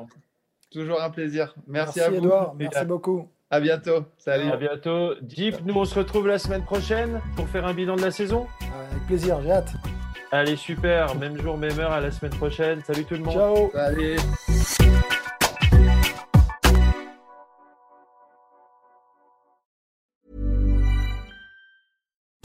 [0.73, 1.55] Toujours un plaisir.
[1.69, 2.17] Merci, à vous.
[2.17, 2.57] Edouard.
[2.59, 3.29] Merci beaucoup.
[3.49, 4.05] À bientôt.
[4.19, 4.51] Salut.
[4.51, 5.15] À bientôt.
[5.23, 8.49] Deep, nous on se retrouve la semaine prochaine pour faire un bilan de la saison.
[8.91, 9.73] Avec plaisir, j'ai hâte.
[10.33, 11.15] Allez, super.
[11.15, 11.93] Même jour, même heure.
[11.93, 12.83] À la semaine prochaine.
[12.85, 13.35] Salut tout le monde.
[13.35, 13.71] Ciao.
[13.73, 14.17] Salut.